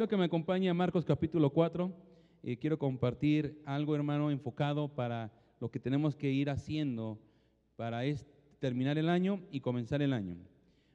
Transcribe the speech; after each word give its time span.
quiero 0.00 0.08
que 0.08 0.16
me 0.16 0.24
acompañe 0.24 0.70
a 0.70 0.72
Marcos 0.72 1.04
capítulo 1.04 1.50
4. 1.50 1.92
Eh, 2.42 2.56
quiero 2.56 2.78
compartir 2.78 3.60
algo, 3.66 3.94
hermano, 3.94 4.30
enfocado 4.30 4.88
para 4.88 5.30
lo 5.60 5.70
que 5.70 5.78
tenemos 5.78 6.16
que 6.16 6.30
ir 6.30 6.48
haciendo 6.48 7.18
para 7.76 8.00
terminar 8.60 8.96
el 8.96 9.10
año 9.10 9.42
y 9.50 9.60
comenzar 9.60 10.00
el 10.00 10.14
año. 10.14 10.38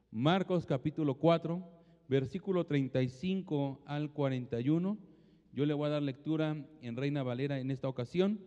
Marcos 0.10 0.66
capítulo 0.66 1.20
4, 1.20 1.64
versículo 2.08 2.66
35 2.66 3.84
al 3.86 4.12
41. 4.12 4.98
Yo 5.54 5.66
le 5.68 5.76
voy 5.76 5.86
a 5.86 5.90
dar 5.92 6.02
lectura 6.02 6.66
en 6.82 6.96
Reina 6.96 7.22
Valera 7.22 7.60
en 7.60 7.70
esta 7.70 7.88
ocasión. 7.88 8.40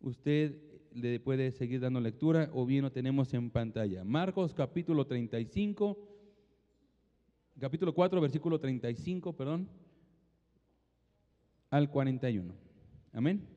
Usted 0.00 0.58
le 0.94 1.20
puede 1.20 1.52
seguir 1.52 1.78
dando 1.78 2.00
lectura 2.00 2.50
o 2.52 2.66
bien 2.66 2.82
lo 2.82 2.90
tenemos 2.90 3.32
en 3.34 3.50
pantalla. 3.50 4.02
Marcos 4.02 4.52
capítulo 4.52 5.06
35, 5.06 5.96
capítulo 7.60 7.94
4, 7.94 8.20
versículo 8.20 8.58
35, 8.58 9.36
perdón, 9.36 9.68
al 11.72 11.88
41. 11.88 12.54
Amén. 13.14 13.48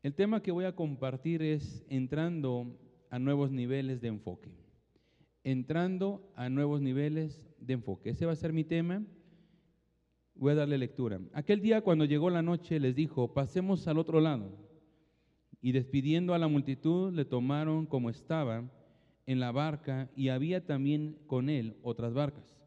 El 0.00 0.14
tema 0.14 0.40
que 0.40 0.52
voy 0.52 0.64
a 0.64 0.76
compartir 0.76 1.42
es 1.42 1.84
entrando 1.88 2.78
a 3.10 3.18
nuevos 3.18 3.50
niveles 3.50 4.00
de 4.00 4.08
enfoque. 4.08 4.52
Entrando 5.42 6.32
a 6.36 6.48
nuevos 6.48 6.80
niveles 6.80 7.50
de 7.58 7.72
enfoque. 7.72 8.10
Ese 8.10 8.26
va 8.26 8.32
a 8.32 8.36
ser 8.36 8.52
mi 8.52 8.62
tema. 8.62 9.02
Voy 10.36 10.52
a 10.52 10.54
darle 10.54 10.78
lectura. 10.78 11.20
Aquel 11.32 11.60
día 11.60 11.80
cuando 11.80 12.04
llegó 12.04 12.30
la 12.30 12.42
noche 12.42 12.78
les 12.78 12.94
dijo, 12.94 13.34
pasemos 13.34 13.88
al 13.88 13.98
otro 13.98 14.20
lado. 14.20 14.52
Y 15.60 15.72
despidiendo 15.72 16.32
a 16.32 16.38
la 16.38 16.46
multitud, 16.46 17.12
le 17.12 17.24
tomaron 17.24 17.86
como 17.86 18.08
estaba 18.08 18.70
en 19.26 19.40
la 19.40 19.50
barca 19.50 20.08
y 20.14 20.28
había 20.28 20.64
también 20.64 21.18
con 21.26 21.48
él 21.48 21.76
otras 21.82 22.14
barcas. 22.14 22.62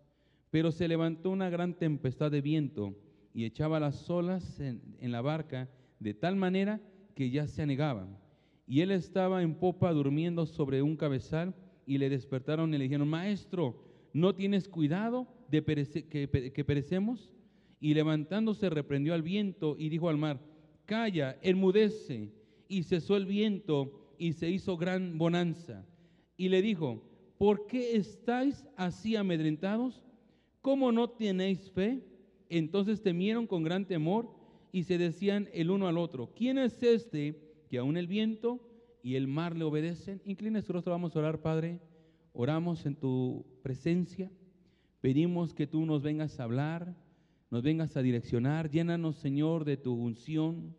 Pero 0.49 0.73
se 0.73 0.89
levantó 0.89 1.29
una 1.29 1.49
gran 1.49 1.75
tempestad 1.75 2.29
de 2.29 2.41
viento 2.41 2.93
y 3.37 3.45
echaba 3.45 3.79
las 3.79 4.09
olas 4.09 4.59
en, 4.59 4.81
la 4.99 5.21
barca 5.21 5.69
de 5.99 6.15
tal 6.15 6.35
manera 6.35 6.81
que 7.13 7.29
ya 7.29 7.45
se 7.45 7.61
anegaban. 7.61 8.17
Y 8.65 8.81
él 8.81 8.89
estaba 8.89 9.43
en 9.43 9.53
popa 9.53 9.93
durmiendo 9.93 10.47
sobre 10.47 10.81
un 10.81 10.97
cabezal 10.97 11.53
y 11.85 11.99
le 11.99 12.09
despertaron 12.09 12.73
y 12.73 12.79
le 12.79 12.85
dijeron, 12.85 13.07
maestro, 13.07 13.79
¿no 14.11 14.33
tienes 14.33 14.67
cuidado 14.67 15.27
de 15.51 15.63
que, 15.63 16.51
que 16.51 16.65
perecemos? 16.65 17.31
Y 17.79 17.93
levantándose 17.93 18.71
reprendió 18.71 19.13
al 19.13 19.21
viento 19.21 19.75
y 19.77 19.89
dijo 19.89 20.09
al 20.09 20.17
mar, 20.17 20.39
calla, 20.87 21.37
enmudece. 21.43 22.31
Y 22.67 22.81
cesó 22.81 23.17
el 23.17 23.27
viento 23.27 24.15
y 24.17 24.33
se 24.33 24.49
hizo 24.49 24.77
gran 24.77 25.19
bonanza. 25.19 25.85
Y 26.37 26.49
le 26.49 26.63
dijo, 26.63 27.03
¿por 27.37 27.67
qué 27.67 27.97
estáis 27.97 28.65
así 28.75 29.15
amedrentados? 29.15 30.03
¿Cómo 30.63 30.91
no 30.91 31.11
tenéis 31.11 31.69
fe? 31.69 32.01
Entonces 32.49 33.01
temieron 33.01 33.47
con 33.47 33.63
gran 33.63 33.85
temor 33.85 34.29
y 34.71 34.83
se 34.83 34.97
decían 34.97 35.49
el 35.53 35.71
uno 35.71 35.87
al 35.87 35.97
otro, 35.97 36.31
¿quién 36.35 36.57
es 36.57 36.81
este 36.83 37.39
que 37.69 37.77
aún 37.77 37.97
el 37.97 38.07
viento 38.07 38.61
y 39.01 39.15
el 39.15 39.27
mar 39.27 39.55
le 39.55 39.63
obedecen? 39.63 40.21
Inclina 40.25 40.61
su 40.61 40.73
rostro, 40.73 40.91
vamos 40.91 41.15
a 41.15 41.19
orar, 41.19 41.41
Padre. 41.41 41.79
Oramos 42.33 42.85
en 42.85 42.95
tu 42.95 43.45
presencia. 43.63 44.31
Pedimos 45.01 45.53
que 45.53 45.67
tú 45.67 45.85
nos 45.85 46.03
vengas 46.03 46.39
a 46.39 46.43
hablar, 46.43 46.95
nos 47.49 47.63
vengas 47.63 47.97
a 47.97 48.01
direccionar. 48.01 48.69
Llénanos, 48.69 49.15
Señor, 49.15 49.65
de 49.65 49.77
tu 49.77 49.93
unción. 49.93 50.75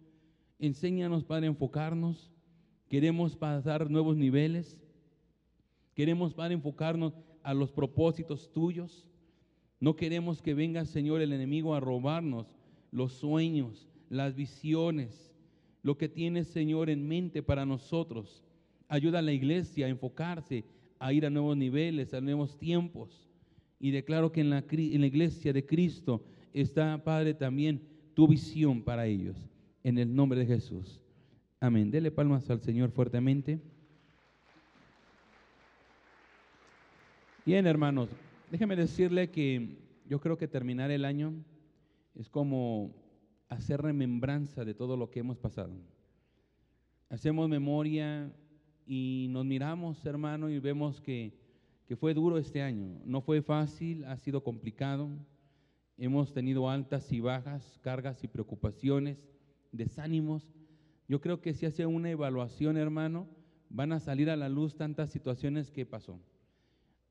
Enséñanos, 0.59 1.25
Padre, 1.25 1.47
a 1.47 1.51
enfocarnos. 1.51 2.31
Queremos 2.89 3.37
pasar 3.37 3.91
nuevos 3.91 4.17
niveles. 4.17 4.79
Queremos, 5.95 6.35
Padre, 6.35 6.55
enfocarnos 6.55 7.15
a 7.43 7.55
los 7.55 7.73
propósitos 7.73 8.53
tuyos. 8.53 9.09
No 9.81 9.97
queremos 9.97 10.43
que 10.43 10.55
venga, 10.55 10.85
Señor, 10.85 11.21
el 11.21 11.33
enemigo 11.33 11.75
a 11.75 11.81
robarnos 11.81 12.47
los 12.91 13.13
sueños, 13.13 13.87
las 14.09 14.35
visiones, 14.35 15.33
lo 15.83 15.97
que 15.97 16.09
tienes, 16.09 16.49
Señor, 16.49 16.91
en 16.91 17.07
mente 17.07 17.43
para 17.43 17.65
nosotros. 17.67 18.43
Ayuda 18.89 19.21
a 19.21 19.23
la 19.23 19.33
iglesia 19.33 19.87
a 19.87 19.91
enfocarse, 19.91 20.65
a 20.99 21.13
ir 21.13 21.27
a 21.27 21.31
nuevos 21.31 21.57
niveles, 21.57 22.15
a 22.15 22.21
nuevos 22.21 22.59
tiempos. 22.59 23.29
Y 23.79 23.91
declaro 23.91 24.33
que 24.33 24.41
en 24.41 24.51
la, 24.51 24.65
en 24.71 25.01
la 25.01 25.07
iglesia 25.07 25.53
de 25.53 25.65
Cristo 25.65 26.25
está, 26.53 27.03
Padre, 27.05 27.35
también 27.35 27.81
tu 28.15 28.27
visión 28.27 28.83
para 28.83 29.07
ellos. 29.07 29.37
En 29.85 29.99
el 29.99 30.15
nombre 30.15 30.41
de 30.41 30.47
Jesús. 30.47 31.01
Amén. 31.61 31.91
Dele 31.91 32.11
palmas 32.11 32.49
al 32.51 32.61
Señor 32.61 32.91
fuertemente. 32.91 33.61
Bien, 37.47 37.67
hermanos, 37.67 38.11
déjeme 38.51 38.77
decirle 38.77 39.31
que 39.31 39.77
yo 40.07 40.21
creo 40.21 40.39
que 40.39 40.49
terminar 40.49 40.91
el 40.91 41.05
año 41.05 41.35
es 42.15 42.29
como 42.29 42.95
hacer 43.49 43.83
remembranza 43.83 44.65
de 44.65 44.75
todo 44.75 44.97
lo 44.97 45.11
que 45.11 45.21
hemos 45.21 45.39
pasado. 45.39 45.73
Hacemos 47.11 47.49
memoria 47.49 48.33
y 48.87 49.27
nos 49.31 49.45
miramos, 49.45 50.05
hermano, 50.05 50.51
y 50.51 50.59
vemos 50.59 51.01
que, 51.01 51.33
que 51.87 51.97
fue 51.97 52.15
duro 52.15 52.39
este 52.39 52.63
año. 52.63 53.01
No 53.05 53.21
fue 53.21 53.43
fácil, 53.43 54.05
ha 54.05 54.17
sido 54.17 54.43
complicado. 54.43 55.09
Hemos 55.97 56.33
tenido 56.33 56.71
altas 56.71 57.11
y 57.13 57.21
bajas, 57.21 57.79
cargas 57.83 58.23
y 58.25 58.29
preocupaciones, 58.29 59.19
desánimos. 59.73 60.49
Yo 61.09 61.21
creo 61.21 61.41
que 61.41 61.55
si 61.55 61.67
hace 61.67 61.87
una 61.87 62.11
evaluación, 62.11 62.77
hermano, 62.77 63.27
van 63.69 63.93
a 63.93 64.01
salir 64.01 64.31
a 64.31 64.37
la 64.37 64.49
luz 64.49 64.77
tantas 64.77 65.11
situaciones 65.11 65.71
que 65.71 65.87
pasó. 65.87 66.21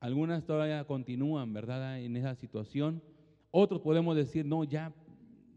Algunas 0.00 0.44
todavía 0.44 0.84
continúan, 0.84 1.52
¿verdad?, 1.52 2.00
en 2.00 2.16
esa 2.16 2.34
situación 2.34 3.02
otros 3.50 3.80
podemos 3.80 4.14
decir, 4.14 4.44
no, 4.44 4.64
ya 4.64 4.92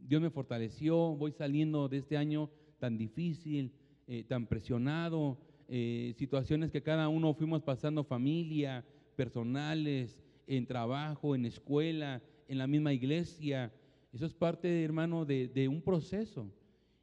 Dios 0.07 0.21
me 0.21 0.29
fortaleció, 0.29 1.15
voy 1.15 1.31
saliendo 1.31 1.89
de 1.89 1.97
este 1.97 2.17
año 2.17 2.49
tan 2.79 2.97
difícil, 2.97 3.73
eh, 4.07 4.23
tan 4.23 4.47
presionado, 4.47 5.37
eh, 5.67 6.13
situaciones 6.17 6.71
que 6.71 6.81
cada 6.81 7.09
uno 7.09 7.33
fuimos 7.33 7.61
pasando, 7.63 8.03
familia, 8.03 8.85
personales, 9.15 10.17
en 10.47 10.65
trabajo, 10.65 11.35
en 11.35 11.45
escuela, 11.45 12.21
en 12.47 12.57
la 12.57 12.67
misma 12.67 12.93
iglesia. 12.93 13.73
Eso 14.13 14.25
es 14.25 14.33
parte, 14.33 14.83
hermano, 14.83 15.25
de, 15.25 15.47
de 15.47 15.67
un 15.67 15.81
proceso. 15.81 16.49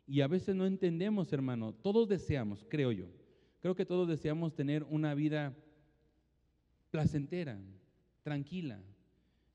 Y 0.07 0.23
a 0.23 0.27
veces 0.27 0.57
no 0.57 0.67
entendemos, 0.67 1.33
hermano. 1.33 1.75
Todos 1.75 2.09
deseamos, 2.09 2.65
creo 2.69 2.93
yo. 2.93 3.07
Creo 3.61 3.75
que 3.75 3.87
todos 3.87 4.09
deseamos 4.09 4.55
tener 4.55 4.85
una 4.85 5.15
vida 5.15 5.55
placentera, 6.91 7.59
tranquila, 8.23 8.81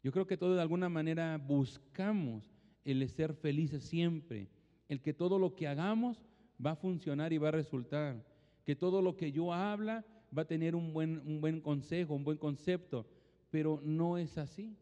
yo 0.03 0.11
creo 0.11 0.27
que 0.27 0.37
todos 0.37 0.55
de 0.55 0.61
alguna 0.61 0.89
manera 0.89 1.37
buscamos 1.37 2.51
el 2.83 3.07
ser 3.09 3.33
felices 3.33 3.83
siempre, 3.83 4.49
el 4.89 5.01
que 5.01 5.13
todo 5.13 5.39
lo 5.39 5.55
que 5.55 5.67
hagamos 5.67 6.21
va 6.63 6.71
a 6.71 6.75
funcionar 6.75 7.31
y 7.31 7.37
va 7.37 7.47
a 7.47 7.51
resultar, 7.51 8.25
que 8.65 8.75
todo 8.75 9.01
lo 9.01 9.15
que 9.15 9.31
yo 9.31 9.53
habla 9.53 10.05
va 10.37 10.41
a 10.41 10.47
tener 10.47 10.75
un 10.75 10.91
buen, 10.93 11.21
un 11.25 11.39
buen 11.39 11.61
consejo, 11.61 12.15
un 12.15 12.25
buen 12.25 12.37
concepto, 12.37 13.07
pero 13.49 13.79
no 13.83 14.17
es 14.17 14.37
así. 14.37 14.75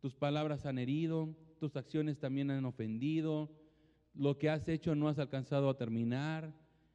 Tus 0.00 0.14
palabras 0.14 0.66
han 0.66 0.78
herido, 0.78 1.34
tus 1.60 1.76
acciones 1.76 2.18
también 2.18 2.50
han 2.50 2.64
ofendido, 2.64 3.50
lo 4.14 4.38
que 4.38 4.50
has 4.50 4.68
hecho 4.68 4.94
no 4.94 5.08
has 5.08 5.18
alcanzado 5.18 5.68
a 5.68 5.76
terminar, 5.76 6.52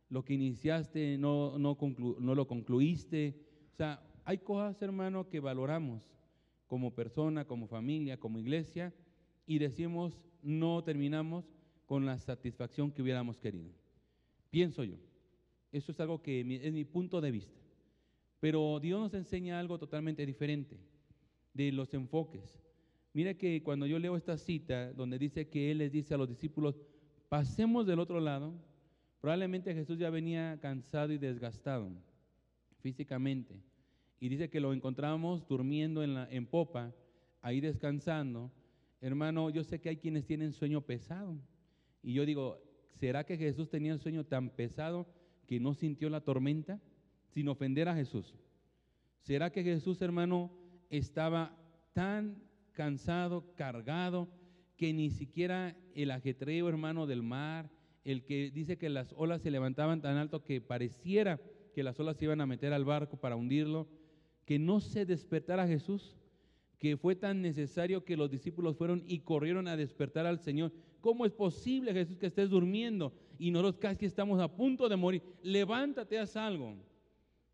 lo 0.09 0.25
que 0.25 0.33
iniciaste 0.33 1.17
no, 1.17 1.57
no, 1.57 1.77
no 2.19 2.35
lo 2.35 2.47
concluiste. 2.47 3.35
O 3.73 3.75
sea, 3.75 4.01
hay 4.25 4.37
cosas, 4.37 4.81
hermano, 4.81 5.27
que 5.27 5.39
valoramos 5.39 6.01
como 6.67 6.93
persona, 6.93 7.45
como 7.45 7.67
familia, 7.67 8.19
como 8.19 8.39
iglesia, 8.39 8.93
y 9.45 9.59
decimos, 9.59 10.19
no 10.41 10.83
terminamos 10.83 11.45
con 11.85 12.05
la 12.05 12.17
satisfacción 12.19 12.91
que 12.91 13.01
hubiéramos 13.01 13.37
querido. 13.37 13.71
Pienso 14.49 14.83
yo. 14.83 14.97
Eso 15.71 15.91
es 15.91 15.99
algo 15.99 16.21
que 16.21 16.41
es 16.41 16.73
mi 16.73 16.85
punto 16.85 17.19
de 17.19 17.31
vista. 17.31 17.59
Pero 18.39 18.79
Dios 18.79 18.99
nos 18.99 19.13
enseña 19.13 19.59
algo 19.59 19.77
totalmente 19.77 20.25
diferente 20.25 20.77
de 21.53 21.71
los 21.71 21.93
enfoques. 21.93 22.61
Mira 23.13 23.33
que 23.33 23.61
cuando 23.63 23.85
yo 23.85 23.99
leo 23.99 24.15
esta 24.15 24.37
cita 24.37 24.91
donde 24.93 25.19
dice 25.19 25.47
que 25.49 25.71
Él 25.71 25.79
les 25.79 25.91
dice 25.91 26.13
a 26.13 26.17
los 26.17 26.29
discípulos, 26.29 26.79
pasemos 27.29 27.85
del 27.85 27.99
otro 27.99 28.19
lado, 28.19 28.53
probablemente 29.21 29.73
Jesús 29.73 29.97
ya 29.97 30.09
venía 30.09 30.57
cansado 30.61 31.13
y 31.13 31.17
desgastado 31.17 31.91
físicamente 32.81 33.61
y 34.19 34.29
dice 34.29 34.49
que 34.49 34.59
lo 34.59 34.73
encontramos 34.73 35.47
durmiendo 35.47 36.03
en, 36.03 36.13
la, 36.13 36.29
popa, 36.49 36.93
ahí 37.41 37.59
descansando. 37.61 38.51
Hermano, 39.01 39.49
yo 39.49 39.63
sé 39.63 39.79
que 39.81 39.89
hay 39.89 39.97
quienes 39.97 40.25
tienen 40.25 40.53
sueño 40.53 40.81
pesado. 40.81 41.37
Y 42.01 42.13
yo 42.13 42.25
digo, 42.25 42.61
¿será 42.93 43.25
que 43.25 43.37
Jesús 43.37 43.69
tenía 43.69 43.93
un 43.93 43.99
sueño 43.99 44.25
tan 44.25 44.49
pesado 44.49 45.07
que 45.47 45.59
no 45.59 45.73
sintió 45.73 46.09
la 46.09 46.21
tormenta 46.21 46.79
sin 47.27 47.49
ofender 47.49 47.89
a 47.89 47.95
Jesús? 47.95 48.33
¿Será 49.21 49.51
que 49.51 49.63
Jesús, 49.63 50.01
hermano, 50.01 50.51
estaba 50.89 51.57
tan 51.93 52.41
cansado, 52.73 53.53
cargado, 53.55 54.29
que 54.77 54.93
ni 54.93 55.09
siquiera 55.09 55.75
el 55.95 56.11
ajetreo, 56.11 56.67
hermano, 56.67 57.07
del 57.07 57.23
mar, 57.23 57.69
el 58.03 58.23
que 58.25 58.51
dice 58.51 58.77
que 58.77 58.89
las 58.89 59.13
olas 59.17 59.41
se 59.41 59.51
levantaban 59.51 60.01
tan 60.01 60.17
alto 60.17 60.43
que 60.43 60.59
pareciera 60.61 61.39
que 61.73 61.83
las 61.83 61.99
olas 61.99 62.17
se 62.17 62.25
iban 62.25 62.41
a 62.41 62.45
meter 62.45 62.73
al 62.73 62.85
barco 62.85 63.17
para 63.17 63.35
hundirlo, 63.35 63.87
que 64.45 64.59
no 64.59 64.79
se 64.79 65.05
despertara 65.05 65.67
Jesús, 65.67 66.15
que 66.79 66.97
fue 66.97 67.15
tan 67.15 67.41
necesario 67.41 68.03
que 68.03 68.17
los 68.17 68.29
discípulos 68.29 68.75
fueron 68.75 69.03
y 69.07 69.19
corrieron 69.19 69.67
a 69.67 69.77
despertar 69.77 70.25
al 70.25 70.39
Señor. 70.39 70.71
¿Cómo 70.99 71.25
es 71.25 71.31
posible, 71.31 71.93
Jesús, 71.93 72.17
que 72.17 72.27
estés 72.27 72.49
durmiendo 72.49 73.13
y 73.39 73.51
nosotros 73.51 73.77
casi 73.79 74.05
estamos 74.05 74.41
a 74.41 74.53
punto 74.53 74.89
de 74.89 74.95
morir? 74.95 75.21
Levántate, 75.41 76.19
haz 76.19 76.35
algo. 76.35 76.75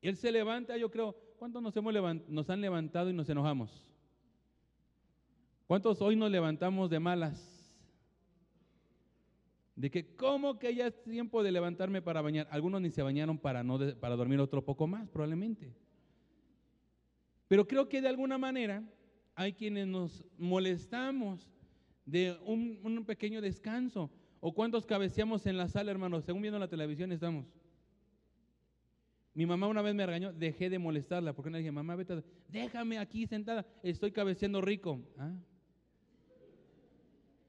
Él 0.02 0.16
se 0.16 0.32
levanta, 0.32 0.78
yo 0.78 0.90
creo, 0.90 1.16
¿cuántos 1.38 1.62
nos, 1.62 1.76
hemos 1.78 1.94
nos 2.28 2.50
han 2.50 2.62
levantado 2.62 3.10
y 3.10 3.14
nos 3.14 3.30
enojamos? 3.30 3.90
¿Cuántos 5.68 6.02
hoy 6.02 6.16
nos 6.16 6.32
levantamos 6.32 6.90
de 6.90 7.00
malas? 7.00 7.60
De 9.76 9.92
que, 9.92 10.16
¿cómo 10.16 10.58
que 10.58 10.74
ya 10.74 10.88
es 10.88 11.04
tiempo 11.04 11.44
de 11.44 11.52
levantarme 11.52 12.02
para 12.02 12.22
bañar? 12.22 12.48
Algunos 12.50 12.82
ni 12.82 12.90
se 12.90 13.04
bañaron 13.04 13.38
para, 13.38 13.64
no 13.64 13.78
para 14.00 14.16
dormir 14.16 14.40
otro 14.40 14.66
poco 14.66 14.88
más, 14.88 15.08
probablemente. 15.10 15.72
Pero 17.50 17.68
creo 17.68 17.90
que 17.90 18.00
de 18.00 18.08
alguna 18.08 18.38
manera 18.38 18.84
hay 19.36 19.54
quienes 19.54 19.88
nos 19.88 20.24
molestamos 20.38 21.50
de 22.06 22.38
un, 22.46 23.04
pequeño 23.06 23.42
descanso. 23.42 24.12
¿O 24.40 24.54
cuántos 24.54 24.86
cabeceamos 24.86 25.46
en 25.48 25.58
la 25.58 25.68
sala, 25.68 25.92
hermanos? 25.92 26.24
Según 26.24 26.44
viendo 26.44 26.60
la 26.60 26.68
televisión 26.70 27.12
estamos. 27.12 27.48
Mi 29.34 29.48
mamá 29.48 29.68
una 29.68 29.82
vez 29.82 29.96
me 29.96 30.06
regañó, 30.06 30.32
dejé 30.32 30.70
de 30.70 30.78
molestarla, 30.78 31.34
porque 31.34 31.50
no 31.50 31.58
dije, 31.58 31.72
mamá, 31.72 31.96
vete, 31.96 32.24
déjame 32.48 33.00
aquí 33.00 33.26
sentada, 33.26 33.66
estoy 33.82 34.12
cabeceando 34.12 34.62
rico. 34.62 35.02
¿Ah? 35.18 35.34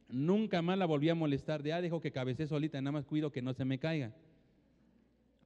Nunca 0.09 0.63
más 0.63 0.79
la 0.79 0.87
volví 0.87 1.11
a 1.11 1.15
molestar. 1.15 1.63
Ah, 1.71 1.83
dejo 1.83 2.01
que 2.01 2.11
cabecee 2.11 2.47
solita, 2.47 2.81
nada 2.81 2.93
más 2.93 3.05
cuido 3.05 3.31
que 3.31 3.43
no 3.43 3.53
se 3.53 3.67
me 3.67 3.79
caiga. 3.79 4.15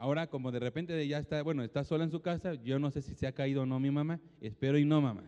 Ahora, 0.04 0.26
como 0.26 0.52
de 0.52 0.58
repente 0.58 1.08
ya 1.08 1.18
está, 1.18 1.42
bueno, 1.42 1.64
está 1.64 1.82
sola 1.82 2.04
en 2.04 2.10
su 2.10 2.20
casa, 2.20 2.52
yo 2.62 2.78
no 2.78 2.90
sé 2.90 3.00
si 3.00 3.14
se 3.14 3.26
ha 3.26 3.32
caído 3.32 3.62
o 3.62 3.66
no 3.66 3.80
mi 3.80 3.90
mamá, 3.90 4.20
espero 4.38 4.76
y 4.76 4.84
no, 4.84 5.00
mamá. 5.00 5.24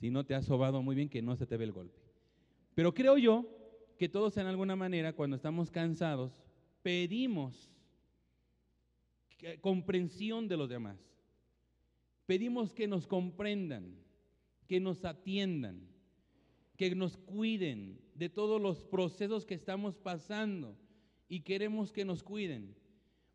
Si 0.00 0.10
no 0.10 0.26
te 0.26 0.34
has 0.34 0.44
sobado 0.44 0.82
muy 0.82 0.96
bien, 0.96 1.08
que 1.08 1.22
no 1.22 1.36
se 1.36 1.46
te 1.46 1.56
ve 1.56 1.62
el 1.62 1.70
golpe. 1.70 1.96
Pero 2.74 2.92
creo 2.92 3.16
yo 3.16 3.46
que 3.96 4.08
todos 4.08 4.36
en 4.38 4.48
alguna 4.48 4.74
manera, 4.74 5.12
cuando 5.12 5.36
estamos 5.36 5.70
cansados, 5.70 6.32
pedimos 6.82 7.70
comprensión 9.60 10.48
de 10.48 10.56
los 10.56 10.68
demás. 10.68 10.98
Pedimos 12.26 12.74
que 12.74 12.88
nos 12.88 13.06
comprendan, 13.06 13.94
que 14.66 14.80
nos 14.80 15.04
atiendan 15.04 15.94
que 16.76 16.92
nos 16.92 17.16
cuiden 17.16 18.00
de 18.16 18.28
todos 18.28 18.60
los 18.60 18.82
procesos 18.82 19.46
que 19.46 19.54
estamos 19.54 19.96
pasando 19.96 20.76
y 21.28 21.42
queremos 21.42 21.92
que 21.92 22.04
nos 22.04 22.24
cuiden. 22.24 22.74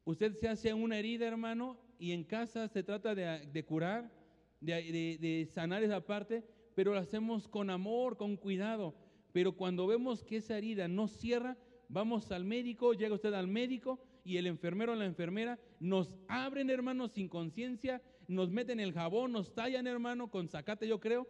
Usted 0.09 0.33
se 0.33 0.47
hace 0.47 0.73
una 0.73 0.97
herida, 0.97 1.27
hermano, 1.27 1.77
y 1.99 2.13
en 2.13 2.23
casa 2.23 2.67
se 2.67 2.81
trata 2.81 3.13
de, 3.13 3.63
curar, 3.63 4.11
de, 4.59 5.47
sanar 5.53 5.83
esa 5.83 6.03
parte, 6.03 6.43
pero 6.73 6.93
lo 6.93 6.99
hacemos 6.99 7.47
con 7.47 7.69
amor, 7.69 8.17
con 8.17 8.35
cuidado. 8.35 8.95
Pero 9.33 9.55
cuando 9.55 9.85
vemos 9.85 10.23
que 10.23 10.37
esa 10.37 10.57
herida 10.57 10.87
no 10.87 11.07
cierra, 11.07 11.59
vamos 11.89 12.31
al 12.31 12.43
médico, 12.43 12.93
llega 12.93 13.13
usted 13.13 13.35
al 13.35 13.45
médico 13.45 13.99
y 14.23 14.37
el 14.37 14.47
enfermero 14.47 14.93
o 14.93 14.95
la 14.95 15.05
enfermera 15.05 15.59
nos 15.79 16.17
abren, 16.27 16.71
hermano, 16.71 17.07
sin 17.07 17.29
conciencia, 17.29 18.01
nos 18.27 18.49
meten 18.49 18.79
el 18.79 18.93
jabón, 18.93 19.31
nos 19.31 19.53
tallan, 19.53 19.85
hermano, 19.85 20.31
con 20.31 20.47
zacate, 20.47 20.87
yo 20.87 20.99
creo, 20.99 21.27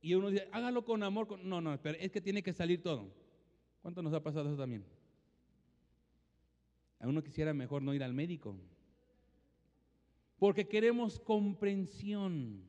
y 0.00 0.14
uno 0.14 0.30
dice, 0.30 0.48
hágalo 0.52 0.86
con 0.86 1.02
amor. 1.02 1.38
No, 1.44 1.60
no, 1.60 1.78
pero 1.82 1.98
es 2.00 2.10
que 2.10 2.22
tiene 2.22 2.42
que 2.42 2.54
salir 2.54 2.82
todo. 2.82 3.12
¿Cuánto 3.82 4.00
nos 4.00 4.14
ha 4.14 4.22
pasado 4.22 4.48
eso 4.48 4.56
también? 4.56 4.86
A 7.00 7.08
uno 7.08 7.22
quisiera 7.22 7.52
mejor 7.52 7.82
no 7.82 7.94
ir 7.94 8.02
al 8.02 8.14
médico. 8.14 8.56
Porque 10.38 10.68
queremos 10.68 11.18
comprensión. 11.18 12.62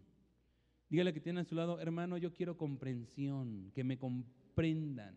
Dígale 0.89 1.13
que 1.13 1.19
tiene 1.19 1.41
a 1.41 1.43
su 1.43 1.55
lado, 1.55 1.79
hermano, 1.79 2.17
yo 2.17 2.33
quiero 2.33 2.57
comprensión, 2.57 3.71
que 3.75 3.83
me 3.83 3.97
comprendan. 3.97 5.15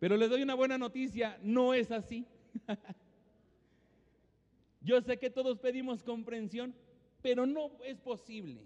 Pero 0.00 0.16
les 0.16 0.28
doy 0.28 0.42
una 0.42 0.54
buena 0.54 0.78
noticia, 0.78 1.38
no 1.42 1.74
es 1.74 1.92
así. 1.92 2.26
yo 4.80 5.00
sé 5.00 5.18
que 5.18 5.30
todos 5.30 5.60
pedimos 5.60 6.02
comprensión, 6.02 6.74
pero 7.22 7.46
no 7.46 7.70
es 7.84 8.00
posible. 8.00 8.62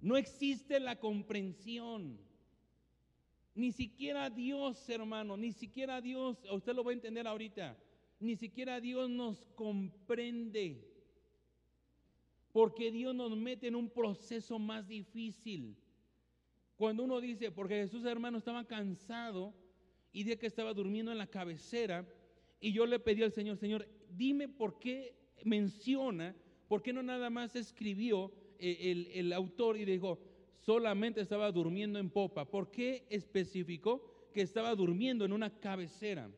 No 0.00 0.16
existe 0.16 0.80
la 0.80 0.98
comprensión. 0.98 2.18
Ni 3.54 3.72
siquiera 3.72 4.30
Dios, 4.30 4.88
hermano, 4.88 5.36
ni 5.36 5.52
siquiera 5.52 6.00
Dios, 6.00 6.38
usted 6.50 6.74
lo 6.74 6.82
va 6.82 6.90
a 6.90 6.94
entender 6.94 7.26
ahorita, 7.26 7.76
ni 8.18 8.36
siquiera 8.36 8.80
Dios 8.80 9.08
nos 9.08 9.46
comprende. 9.54 10.90
Porque 12.52 12.90
Dios 12.90 13.14
nos 13.14 13.36
mete 13.36 13.68
en 13.68 13.76
un 13.76 13.90
proceso 13.90 14.58
más 14.58 14.86
difícil. 14.86 15.76
Cuando 16.76 17.04
uno 17.04 17.20
dice, 17.20 17.50
porque 17.52 17.74
Jesús 17.76 18.04
hermano 18.04 18.38
estaba 18.38 18.64
cansado 18.66 19.54
y 20.12 20.24
de 20.24 20.38
que 20.38 20.46
estaba 20.46 20.74
durmiendo 20.74 21.12
en 21.12 21.18
la 21.18 21.26
cabecera, 21.28 22.06
y 22.60 22.72
yo 22.72 22.86
le 22.86 22.98
pedí 22.98 23.22
al 23.22 23.32
Señor, 23.32 23.56
Señor, 23.58 23.88
dime 24.10 24.48
por 24.48 24.78
qué 24.78 25.16
menciona, 25.44 26.34
por 26.68 26.82
qué 26.82 26.92
no 26.92 27.02
nada 27.02 27.30
más 27.30 27.54
escribió 27.56 28.32
eh, 28.58 29.10
el, 29.14 29.32
autor 29.32 29.76
y 29.76 29.84
dijo, 29.84 30.18
solamente 30.64 31.20
estaba 31.20 31.50
durmiendo 31.52 31.98
en 31.98 32.10
popa. 32.10 32.44
¿Por 32.44 32.70
qué 32.70 33.06
especificó 33.10 34.30
que 34.32 34.42
estaba 34.42 34.74
durmiendo 34.74 35.24
en 35.24 35.32
una 35.32 35.50
cabecera? 35.60 36.30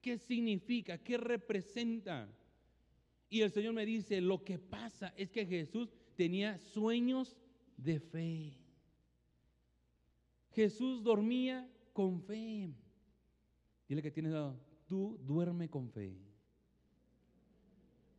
¿Qué 0.00 0.18
significa? 0.18 0.98
¿Qué 0.98 1.16
representa? 1.16 2.28
Y 3.28 3.40
el 3.40 3.50
Señor 3.50 3.72
me 3.72 3.86
dice, 3.86 4.20
lo 4.20 4.44
que 4.44 4.58
pasa 4.58 5.12
es 5.16 5.30
que 5.30 5.46
Jesús 5.46 5.88
tenía 6.14 6.58
sueños 6.58 7.36
de 7.76 8.00
fe. 8.00 8.52
Jesús 10.52 11.02
dormía 11.02 11.68
con 11.92 12.22
fe. 12.22 12.70
Dile 13.88 14.02
que 14.02 14.10
tienes 14.10 14.34
tú 14.86 15.18
duerme 15.22 15.68
con 15.68 15.90
fe. 15.90 16.16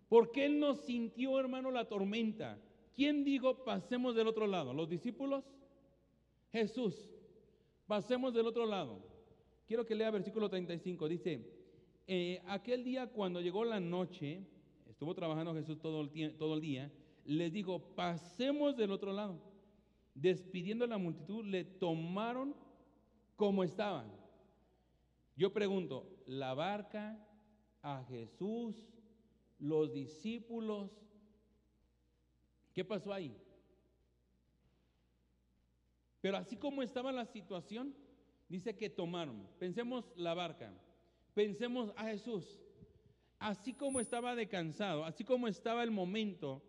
Porque 0.09 0.45
Él 0.45 0.59
no 0.59 0.73
sintió, 0.75 1.39
hermano, 1.39 1.71
la 1.71 1.87
tormenta. 1.87 2.59
¿Quién 2.97 3.23
dijo 3.23 3.63
pasemos 3.63 4.15
del 4.15 4.27
otro 4.27 4.47
lado? 4.47 4.73
¿Los 4.73 4.89
discípulos? 4.89 5.43
Jesús. 6.51 7.07
Pasemos 7.85 8.33
del 8.33 8.47
otro 8.47 8.65
lado. 8.65 9.05
Quiero 9.67 9.85
que 9.85 9.93
lea 9.93 10.09
versículo 10.09 10.49
35. 10.49 11.07
Dice, 11.07 11.47
eh, 12.07 12.41
aquel 12.47 12.83
día 12.83 13.05
cuando 13.05 13.39
llegó 13.39 13.63
la 13.65 13.79
noche, 13.79 14.41
estuvo 14.89 15.13
trabajando 15.13 15.53
Jesús 15.53 15.79
todo 15.79 16.01
el, 16.01 16.37
todo 16.37 16.55
el 16.55 16.61
día, 16.61 16.91
les 17.23 17.53
dijo, 17.53 17.93
pasemos 17.93 18.75
del 18.75 18.89
otro 18.89 19.13
lado. 19.13 19.43
Despidiendo 20.15 20.85
a 20.85 20.87
la 20.87 20.97
multitud, 20.97 21.45
le 21.45 21.65
tomaron 21.65 22.55
como 23.35 23.63
estaban. 23.63 24.11
Yo 25.35 25.53
pregunto, 25.53 26.09
¿la 26.25 26.55
barca, 26.55 27.23
a 27.83 28.03
Jesús, 28.05 28.89
los 29.59 29.93
discípulos, 29.93 31.06
¿Qué 32.77 32.85
pasó 32.85 33.11
ahí? 33.11 33.35
Pero 36.21 36.37
así 36.37 36.55
como 36.55 36.83
estaba 36.83 37.11
la 37.11 37.25
situación, 37.25 37.95
dice 38.47 38.75
que 38.75 38.87
tomaron. 38.87 39.47
Pensemos 39.57 40.05
la 40.15 40.35
barca. 40.35 40.71
Pensemos 41.33 41.91
a 41.95 42.03
Jesús. 42.03 42.59
Así 43.39 43.73
como 43.73 43.99
estaba 43.99 44.35
de 44.35 44.47
cansado, 44.47 45.05
así 45.05 45.23
como 45.23 45.47
estaba 45.47 45.83
el 45.83 45.89
momento, 45.89 46.61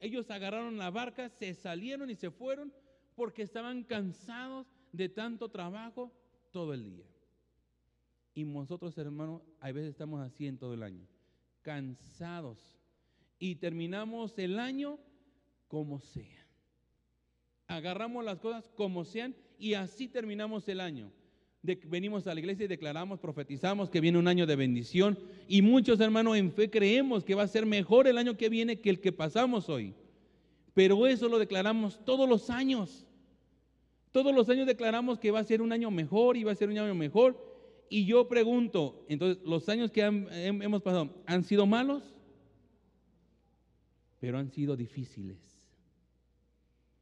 ellos 0.00 0.30
agarraron 0.30 0.76
la 0.76 0.90
barca, 0.90 1.30
se 1.30 1.54
salieron 1.54 2.10
y 2.10 2.14
se 2.14 2.30
fueron 2.30 2.70
porque 3.14 3.40
estaban 3.40 3.84
cansados 3.84 4.66
de 4.92 5.08
tanto 5.08 5.48
trabajo 5.48 6.12
todo 6.50 6.74
el 6.74 6.84
día. 6.84 7.06
Y 8.34 8.44
nosotros, 8.44 8.98
hermanos, 8.98 9.40
a 9.60 9.72
veces 9.72 9.92
estamos 9.92 10.20
así 10.20 10.46
en 10.46 10.58
todo 10.58 10.74
el 10.74 10.82
año, 10.82 11.06
cansados. 11.62 12.78
Y 13.38 13.54
terminamos 13.54 14.38
el 14.38 14.58
año 14.58 14.98
como 15.74 15.98
sea. 15.98 16.46
Agarramos 17.66 18.24
las 18.24 18.38
cosas 18.38 18.70
como 18.76 19.04
sean 19.04 19.34
y 19.58 19.74
así 19.74 20.06
terminamos 20.06 20.68
el 20.68 20.78
año. 20.78 21.10
venimos 21.62 22.28
a 22.28 22.32
la 22.32 22.38
iglesia 22.38 22.66
y 22.66 22.68
declaramos, 22.68 23.18
profetizamos 23.18 23.90
que 23.90 24.00
viene 24.00 24.20
un 24.20 24.28
año 24.28 24.46
de 24.46 24.54
bendición 24.54 25.18
y 25.48 25.62
muchos 25.62 25.98
hermanos 25.98 26.36
en 26.36 26.52
fe 26.52 26.70
creemos 26.70 27.24
que 27.24 27.34
va 27.34 27.42
a 27.42 27.48
ser 27.48 27.66
mejor 27.66 28.06
el 28.06 28.18
año 28.18 28.36
que 28.36 28.48
viene 28.48 28.78
que 28.78 28.88
el 28.88 29.00
que 29.00 29.10
pasamos 29.10 29.68
hoy. 29.68 29.94
Pero 30.74 31.08
eso 31.08 31.28
lo 31.28 31.40
declaramos 31.40 32.04
todos 32.04 32.28
los 32.28 32.50
años. 32.50 33.04
Todos 34.12 34.32
los 34.32 34.48
años 34.48 34.68
declaramos 34.68 35.18
que 35.18 35.32
va 35.32 35.40
a 35.40 35.44
ser 35.44 35.60
un 35.60 35.72
año 35.72 35.90
mejor 35.90 36.36
y 36.36 36.44
va 36.44 36.52
a 36.52 36.54
ser 36.54 36.68
un 36.68 36.78
año 36.78 36.94
mejor. 36.94 37.36
Y 37.88 38.06
yo 38.06 38.28
pregunto, 38.28 39.04
entonces, 39.08 39.42
¿los 39.44 39.68
años 39.68 39.90
que 39.90 40.02
hemos 40.02 40.82
pasado 40.82 41.20
han 41.26 41.42
sido 41.42 41.66
malos? 41.66 42.14
Pero 44.20 44.38
han 44.38 44.52
sido 44.52 44.76
difíciles. 44.76 45.53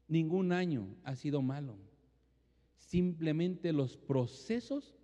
Ningún 0.07 0.51
año 0.51 0.87
ha 1.03 1.15
sido 1.15 1.41
malo. 1.41 1.75
Simplemente 2.77 3.73
los 3.73 3.97
procesos 3.97 4.95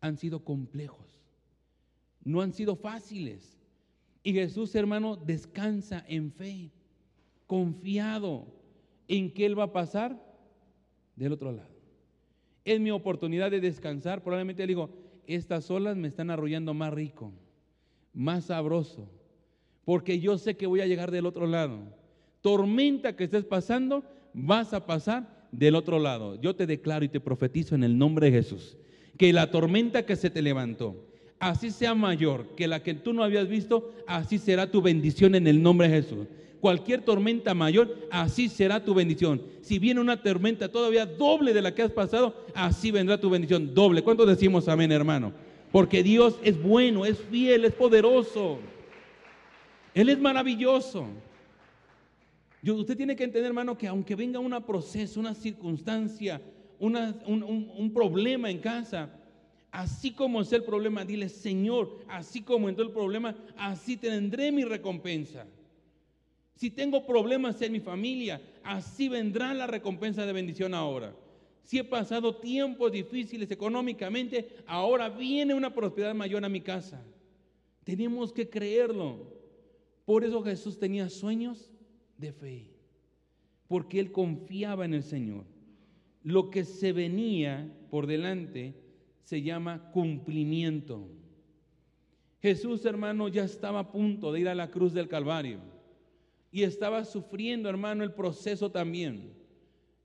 han 0.00 0.16
sido 0.16 0.44
complejos. 0.44 1.20
No 2.24 2.40
han 2.40 2.52
sido 2.52 2.76
fáciles. 2.76 3.58
Y 4.22 4.32
Jesús, 4.32 4.74
hermano, 4.74 5.16
descansa 5.16 6.04
en 6.06 6.32
fe, 6.32 6.70
confiado, 7.46 8.46
en 9.08 9.32
que 9.32 9.46
Él 9.46 9.58
va 9.58 9.64
a 9.64 9.72
pasar 9.72 10.22
del 11.16 11.32
otro 11.32 11.52
lado. 11.52 11.70
Es 12.64 12.80
mi 12.80 12.90
oportunidad 12.90 13.50
de 13.50 13.60
descansar. 13.60 14.22
Probablemente 14.22 14.62
Él 14.62 14.68
dijo, 14.68 14.90
estas 15.26 15.70
olas 15.70 15.96
me 15.96 16.08
están 16.08 16.30
arrullando 16.30 16.74
más 16.74 16.92
rico, 16.92 17.32
más 18.12 18.46
sabroso, 18.46 19.08
porque 19.84 20.20
yo 20.20 20.38
sé 20.38 20.56
que 20.56 20.66
voy 20.66 20.80
a 20.80 20.86
llegar 20.86 21.10
del 21.10 21.26
otro 21.26 21.46
lado. 21.46 21.80
Tormenta 22.40 23.16
que 23.16 23.24
estés 23.24 23.44
pasando, 23.44 24.04
vas 24.34 24.72
a 24.72 24.86
pasar 24.86 25.46
del 25.50 25.74
otro 25.74 25.98
lado. 25.98 26.40
Yo 26.40 26.54
te 26.56 26.66
declaro 26.66 27.04
y 27.04 27.08
te 27.08 27.20
profetizo 27.20 27.74
en 27.74 27.84
el 27.84 27.96
nombre 27.96 28.30
de 28.30 28.42
Jesús, 28.42 28.76
que 29.18 29.32
la 29.32 29.50
tormenta 29.50 30.04
que 30.06 30.16
se 30.16 30.30
te 30.30 30.42
levantó, 30.42 30.96
así 31.38 31.70
sea 31.70 31.94
mayor 31.94 32.54
que 32.56 32.68
la 32.68 32.82
que 32.82 32.94
tú 32.94 33.12
no 33.12 33.22
habías 33.22 33.48
visto, 33.48 33.92
así 34.06 34.38
será 34.38 34.70
tu 34.70 34.80
bendición 34.80 35.34
en 35.34 35.46
el 35.46 35.62
nombre 35.62 35.88
de 35.88 36.02
Jesús. 36.02 36.26
Cualquier 36.60 37.02
tormenta 37.02 37.54
mayor, 37.54 38.06
así 38.12 38.48
será 38.48 38.84
tu 38.84 38.94
bendición. 38.94 39.42
Si 39.62 39.80
viene 39.80 40.00
una 40.00 40.22
tormenta 40.22 40.70
todavía 40.70 41.06
doble 41.06 41.52
de 41.52 41.60
la 41.60 41.74
que 41.74 41.82
has 41.82 41.90
pasado, 41.90 42.36
así 42.54 42.92
vendrá 42.92 43.20
tu 43.20 43.28
bendición 43.28 43.74
doble. 43.74 44.02
¿Cuánto 44.02 44.24
decimos 44.24 44.68
amén, 44.68 44.92
hermano? 44.92 45.32
Porque 45.72 46.04
Dios 46.04 46.38
es 46.44 46.62
bueno, 46.62 47.04
es 47.04 47.18
fiel, 47.18 47.64
es 47.64 47.72
poderoso. 47.72 48.60
Él 49.92 50.08
es 50.08 50.20
maravilloso. 50.20 51.08
Usted 52.70 52.96
tiene 52.96 53.16
que 53.16 53.24
entender, 53.24 53.48
hermano, 53.48 53.76
que 53.76 53.88
aunque 53.88 54.14
venga 54.14 54.38
un 54.38 54.62
proceso, 54.62 55.18
una 55.18 55.34
circunstancia, 55.34 56.40
un, 56.78 56.96
un, 57.76 57.92
problema 57.92 58.50
en 58.50 58.58
casa, 58.58 59.10
así 59.72 60.12
como 60.12 60.40
es 60.40 60.52
el 60.52 60.62
problema, 60.62 61.04
dile, 61.04 61.28
Señor, 61.28 61.98
así 62.08 62.42
como 62.42 62.68
entró 62.68 62.84
el 62.84 62.92
problema, 62.92 63.34
así 63.56 63.96
tendré 63.96 64.52
mi 64.52 64.64
recompensa. 64.64 65.46
Si 66.54 66.70
tengo 66.70 67.04
problemas 67.04 67.60
en 67.62 67.72
mi 67.72 67.80
familia, 67.80 68.40
así 68.62 69.08
vendrá 69.08 69.52
la 69.54 69.66
recompensa 69.66 70.24
de 70.24 70.32
bendición 70.32 70.74
ahora. 70.74 71.12
Si 71.64 71.78
he 71.78 71.84
pasado 71.84 72.36
tiempos 72.36 72.92
difíciles 72.92 73.50
económicamente, 73.50 74.48
ahora 74.66 75.08
viene 75.08 75.54
una 75.54 75.74
prosperidad 75.74 76.14
mayor 76.14 76.44
a 76.44 76.48
mi 76.48 76.60
casa. 76.60 77.02
Tenemos 77.82 78.32
que 78.32 78.48
creerlo. 78.48 79.26
Por 80.04 80.22
eso 80.24 80.42
Jesús 80.42 80.78
tenía 80.78 81.08
sueños 81.08 81.71
de 82.22 82.32
fe, 82.32 82.70
porque 83.68 84.00
él 84.00 84.10
confiaba 84.10 84.86
en 84.86 84.94
el 84.94 85.02
Señor. 85.02 85.44
Lo 86.22 86.50
que 86.50 86.64
se 86.64 86.92
venía 86.92 87.70
por 87.90 88.06
delante 88.06 88.74
se 89.24 89.42
llama 89.42 89.90
cumplimiento. 89.90 91.08
Jesús, 92.40 92.86
hermano, 92.86 93.28
ya 93.28 93.44
estaba 93.44 93.80
a 93.80 93.92
punto 93.92 94.32
de 94.32 94.40
ir 94.40 94.48
a 94.48 94.54
la 94.54 94.70
cruz 94.70 94.94
del 94.94 95.08
Calvario 95.08 95.60
y 96.50 96.62
estaba 96.62 97.04
sufriendo, 97.04 97.68
hermano, 97.68 98.04
el 98.04 98.12
proceso 98.12 98.70
también. 98.70 99.32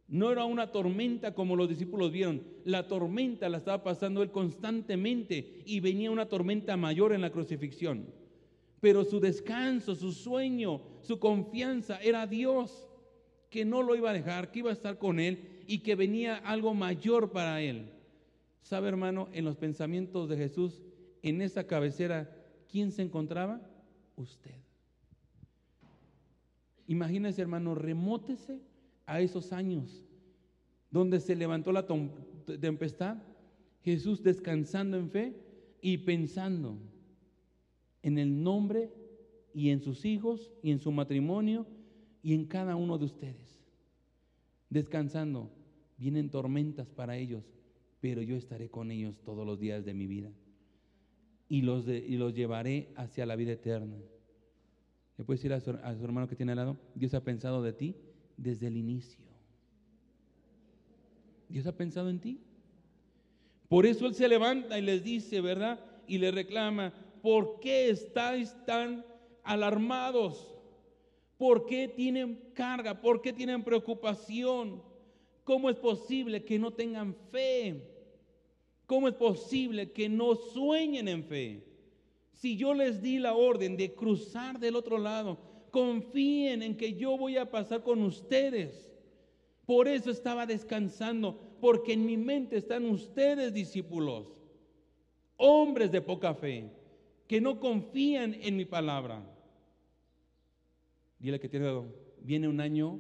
No 0.08 0.32
era 0.32 0.46
una 0.46 0.72
tormenta 0.72 1.34
como 1.34 1.56
los 1.56 1.68
discípulos 1.68 2.12
vieron. 2.12 2.42
La 2.64 2.88
tormenta 2.88 3.50
la 3.50 3.58
estaba 3.58 3.84
pasando 3.84 4.24
él 4.24 4.32
constantemente 4.32 5.62
y 5.66 5.82
venía 5.82 6.12
una 6.12 6.30
tormenta 6.30 6.78
mayor 6.78 7.12
en 7.12 7.22
la 7.22 7.32
crucifixión. 7.32 8.06
Pero 8.80 9.04
su 9.04 9.20
descanso, 9.20 9.96
su 9.96 10.12
sueño, 10.12 10.82
su 11.02 11.20
confianza 11.20 12.00
era 12.02 12.28
Dios, 12.28 12.88
que 13.50 13.66
no 13.66 13.82
lo 13.82 13.96
iba 13.96 14.12
a 14.12 14.14
dejar, 14.14 14.52
que 14.52 14.60
iba 14.60 14.70
a 14.70 14.74
estar 14.74 14.98
con 14.98 15.20
él 15.20 15.64
y 15.68 15.80
que 15.80 15.96
venía 15.96 16.38
algo 16.38 16.74
mayor 16.74 17.32
para 17.32 17.62
él. 17.62 17.92
¿Sabe, 18.62 18.90
hermano, 18.90 19.30
en 19.32 19.46
los 19.46 19.56
pensamientos 19.56 20.28
de 20.30 20.38
Jesús, 20.38 20.84
en 21.22 21.42
esa 21.42 21.66
cabecera, 21.66 22.30
¿quién 22.70 22.92
se 22.92 23.02
encontraba? 23.02 23.62
Usted. 24.16 24.56
Imagínese, 26.88 27.42
hermano, 27.42 27.76
remótese 27.76 28.62
a 29.06 29.22
esos 29.22 29.54
años 29.54 30.04
donde 30.90 31.20
se 31.20 31.36
levantó 31.36 31.72
la 31.72 31.86
tempestad, 32.60 33.18
Jesús 33.84 34.24
descansando 34.24 34.98
en 34.98 35.10
fe 35.10 35.34
y 35.82 35.98
pensando 35.98 36.78
en 38.08 38.18
el 38.18 38.42
nombre 38.42 38.90
y 39.54 39.70
en 39.70 39.82
sus 39.82 40.06
hijos 40.06 40.54
y 40.64 40.72
en 40.72 40.80
su 40.80 40.94
matrimonio 40.94 41.68
y 42.24 42.34
en 42.34 42.46
cada 42.46 42.78
uno 42.78 42.98
de 42.98 43.04
ustedes. 43.04 43.60
Descansando, 44.70 45.52
vienen 45.98 46.30
tormentas 46.30 46.90
para 46.90 47.18
ellos, 47.18 47.44
pero 48.00 48.22
yo 48.22 48.38
estaré 48.38 48.70
con 48.70 48.92
ellos 48.92 49.20
todos 49.26 49.46
los 49.46 49.60
días 49.60 49.84
de 49.84 49.94
mi 49.94 50.08
vida 50.08 50.32
y 51.50 51.64
los, 51.64 51.86
y 51.90 52.16
los 52.16 52.34
llevaré 52.34 52.94
hacia 52.96 53.26
la 53.26 53.36
vida 53.36 53.52
eterna. 53.52 53.98
Le 55.18 55.26
puedes 55.26 55.42
decir 55.42 55.52
a 55.52 55.60
su, 55.60 55.72
a 55.72 55.94
su 55.94 56.06
hermano 56.06 56.30
que 56.30 56.38
tiene 56.38 56.54
al 56.54 56.60
lado, 56.60 56.78
Dios 56.96 57.14
ha 57.14 57.26
pensado 57.26 57.62
de 57.62 57.74
ti 57.74 57.96
desde 58.38 58.68
el 58.68 58.78
inicio. 58.78 59.26
Dios 61.50 61.68
ha 61.68 61.76
pensado 61.76 62.10
en 62.10 62.20
ti. 62.20 62.40
Por 63.68 63.86
eso 63.86 64.08
Él 64.08 64.16
se 64.16 64.30
levanta 64.30 64.80
y 64.80 64.82
les 64.82 65.04
dice, 65.04 65.42
¿verdad? 65.42 65.78
Y 66.08 66.20
le 66.20 66.32
reclama, 66.32 66.94
¿por 67.28 67.60
qué 67.60 67.90
estáis 67.90 68.56
tan 68.66 69.06
alarmados? 69.44 70.56
¿Por 71.38 71.66
qué 71.66 71.90
tienen 71.90 72.40
carga? 72.54 73.02
¿Por 73.02 73.22
qué 73.22 73.34
tienen 73.34 73.66
preocupación? 73.66 74.82
¿Cómo 75.44 75.70
es 75.70 75.76
posible 75.76 76.46
que 76.46 76.58
no 76.58 76.72
tengan 76.72 77.14
fe? 77.30 77.84
¿Cómo 78.86 79.10
es 79.10 79.14
posible 79.16 79.92
que 79.92 80.08
no 80.08 80.36
sueñen 80.36 81.10
en 81.10 81.26
fe? 81.26 81.66
Si 82.32 82.56
yo 82.56 82.74
les 82.74 83.02
di 83.02 83.20
la 83.20 83.34
orden 83.34 83.76
de 83.76 83.94
cruzar 83.94 84.58
del 84.58 84.78
otro 84.78 84.98
lado, 84.98 85.38
confíen 85.70 86.64
en 86.64 86.78
que 86.78 86.94
yo 86.94 87.18
voy 87.18 87.36
a 87.36 87.52
pasar 87.52 87.84
con 87.84 88.04
ustedes. 88.04 88.90
Por 89.66 89.90
eso 89.90 90.12
estaba 90.12 90.46
descansando, 90.46 91.38
porque 91.60 91.92
en 91.92 92.06
mi 92.06 92.16
mente 92.16 92.56
están 92.56 92.86
ustedes, 92.86 93.54
discípulos, 93.54 94.30
hombres 95.36 95.92
de 95.92 96.00
poca 96.02 96.34
fe 96.34 96.77
que 97.28 97.42
no 97.42 97.60
confían 97.60 98.36
en 98.42 98.56
mi 98.56 98.66
palabra. 98.66 99.22
Dile 101.20 101.40
que 101.40 101.50
tiene 101.50 101.84
viene 102.22 102.48
un 102.48 102.62
año 102.62 103.00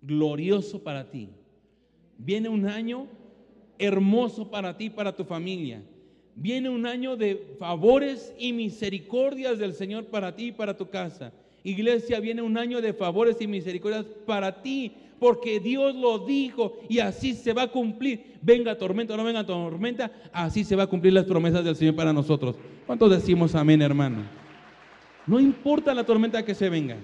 glorioso 0.00 0.82
para 0.82 1.10
ti. 1.10 1.30
Viene 2.18 2.48
un 2.48 2.66
año 2.66 3.08
hermoso 3.78 4.50
para 4.50 4.76
ti, 4.76 4.90
para 4.90 5.14
tu 5.14 5.24
familia. 5.24 5.82
Viene 6.34 6.70
un 6.70 6.86
año 6.86 7.16
de 7.16 7.56
favores 7.58 8.34
y 8.38 8.52
misericordias 8.52 9.58
del 9.58 9.74
Señor 9.74 10.06
para 10.06 10.34
ti 10.34 10.48
y 10.48 10.52
para 10.52 10.76
tu 10.76 10.88
casa. 10.88 11.32
Iglesia, 11.64 12.20
viene 12.20 12.42
un 12.42 12.58
año 12.58 12.80
de 12.80 12.92
favores 12.92 13.40
y 13.40 13.46
misericordias 13.46 14.06
para 14.26 14.62
ti, 14.62 14.92
porque 15.22 15.60
Dios 15.60 15.94
lo 15.94 16.18
dijo 16.18 16.80
y 16.88 16.98
así 16.98 17.34
se 17.34 17.52
va 17.52 17.62
a 17.62 17.70
cumplir. 17.70 18.40
Venga 18.42 18.76
tormenta 18.76 19.14
o 19.14 19.16
no 19.16 19.22
venga 19.22 19.46
tormenta, 19.46 20.10
así 20.32 20.64
se 20.64 20.74
va 20.74 20.82
a 20.82 20.86
cumplir 20.88 21.12
las 21.12 21.26
promesas 21.26 21.64
del 21.64 21.76
Señor 21.76 21.94
para 21.94 22.12
nosotros. 22.12 22.56
¿Cuántos 22.88 23.08
decimos 23.08 23.54
amén, 23.54 23.82
hermano? 23.82 24.24
No 25.24 25.38
importa 25.38 25.94
la 25.94 26.02
tormenta 26.02 26.44
que 26.44 26.56
se 26.56 26.68
venga. 26.68 26.96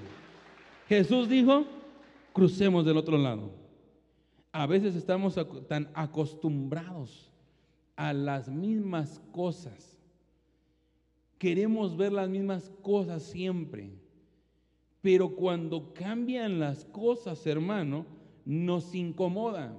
Jesús 0.88 1.28
dijo, 1.28 1.64
crucemos 2.32 2.84
del 2.84 2.96
otro 2.96 3.16
lado. 3.16 3.52
A 4.50 4.66
veces 4.66 4.96
estamos 4.96 5.38
tan 5.68 5.88
acostumbrados 5.94 7.30
a 7.94 8.12
las 8.12 8.48
mismas 8.48 9.22
cosas. 9.30 9.96
Queremos 11.38 11.96
ver 11.96 12.10
las 12.10 12.28
mismas 12.28 12.72
cosas 12.82 13.22
siempre. 13.22 13.92
Pero 15.00 15.34
cuando 15.36 15.92
cambian 15.94 16.58
las 16.58 16.84
cosas, 16.84 17.46
hermano, 17.46 18.06
nos 18.44 18.94
incomoda. 18.94 19.76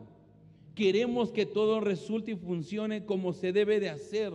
Queremos 0.75 1.31
que 1.31 1.45
todo 1.45 1.81
resulte 1.81 2.31
y 2.31 2.35
funcione 2.35 3.05
como 3.05 3.33
se 3.33 3.51
debe 3.51 3.79
de 3.79 3.89
hacer. 3.89 4.31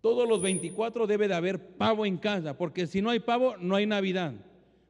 Todos 0.00 0.28
los 0.28 0.40
24 0.40 1.06
debe 1.06 1.28
de 1.28 1.34
haber 1.34 1.76
pavo 1.76 2.06
en 2.06 2.16
casa, 2.16 2.56
porque 2.56 2.86
si 2.86 3.02
no 3.02 3.10
hay 3.10 3.20
pavo, 3.20 3.56
no 3.58 3.74
hay 3.74 3.86
Navidad. 3.86 4.34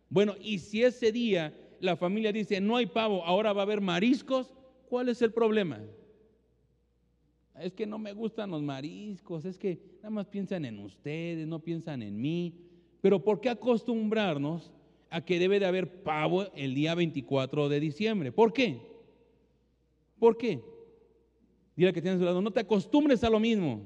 Bueno, 0.09 0.35
y 0.41 0.59
si 0.59 0.83
ese 0.83 1.11
día 1.11 1.55
la 1.81 1.97
familia 1.97 2.33
dice, 2.33 2.61
no 2.61 2.77
hay 2.77 2.87
pavo, 2.87 3.25
ahora 3.25 3.53
va 3.53 3.63
a 3.63 3.65
haber 3.65 3.81
mariscos, 3.81 4.53
¿cuál 4.89 5.09
es 5.09 5.23
el 5.23 5.33
problema? 5.33 5.81
Es 7.59 7.73
que 7.75 7.87
no 7.87 7.99
me 7.99 8.13
gustan 8.13 8.51
los 8.51 8.63
mariscos, 8.63 9.45
es 9.45 9.59
que 9.59 9.81
nada 9.97 10.11
más 10.11 10.27
piensan 10.27 10.65
en 10.65 10.79
ustedes, 10.81 11.47
no 11.47 11.59
piensan 11.61 12.03
en 12.03 12.21
mí. 12.21 12.55
Pero 13.01 13.23
¿por 13.23 13.41
qué 13.41 13.51
acostumbrarnos 13.51 14.71
a 15.09 15.25
que 15.25 15.39
debe 15.39 15.59
de 15.59 15.67
haber 15.67 16.03
pavo 16.03 16.53
el 16.55 16.75
día 16.75 16.95
24 16.95 17.69
de 17.69 17.81
diciembre? 17.81 18.33
¿Por 18.33 18.53
qué? 18.53 18.81
¿Por 20.19 20.37
qué? 20.37 20.63
Dile 21.77 21.93
que 21.93 22.03
tienes 22.03 22.19
a 22.19 22.21
su 22.21 22.25
lado, 22.27 22.43
no 22.43 22.51
te 22.51 22.61
acostumbres 22.61 23.25
a 23.25 23.31
lo 23.31 23.41
mismo. 23.41 23.81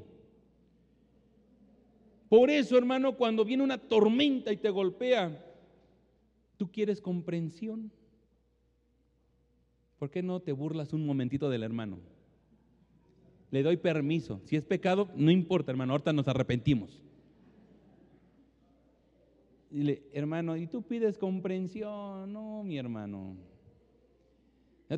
Por 2.28 2.50
eso, 2.50 2.76
hermano, 2.76 3.16
cuando 3.16 3.44
viene 3.44 3.62
una 3.62 3.78
tormenta 3.78 4.52
y 4.52 4.56
te 4.56 4.71
golpea, 4.71 5.44
tú 6.56 6.71
quieres 6.73 7.00
comprensión. 7.00 7.92
¿Por 9.99 10.11
qué 10.11 10.23
no 10.23 10.40
te 10.40 10.50
burlas 10.50 10.92
un 10.92 11.06
momentito 11.06 11.49
del 11.49 11.62
hermano? 11.62 11.99
Le 13.52 13.62
doy 13.62 13.76
permiso. 13.76 14.40
Si 14.47 14.56
es 14.56 14.64
pecado, 14.64 15.09
no 15.14 15.30
importa, 15.30 15.71
hermano, 15.71 15.92
ahorita 15.92 16.12
nos 16.12 16.26
arrepentimos. 16.26 17.04
Dile, 19.75 20.04
hermano, 20.12 20.57
¿y 20.57 20.69
tú 20.69 20.83
pides 20.83 21.19
comprensión? 21.19 22.33
No, 22.33 22.62
mi 22.62 22.78
hermano. 22.78 23.37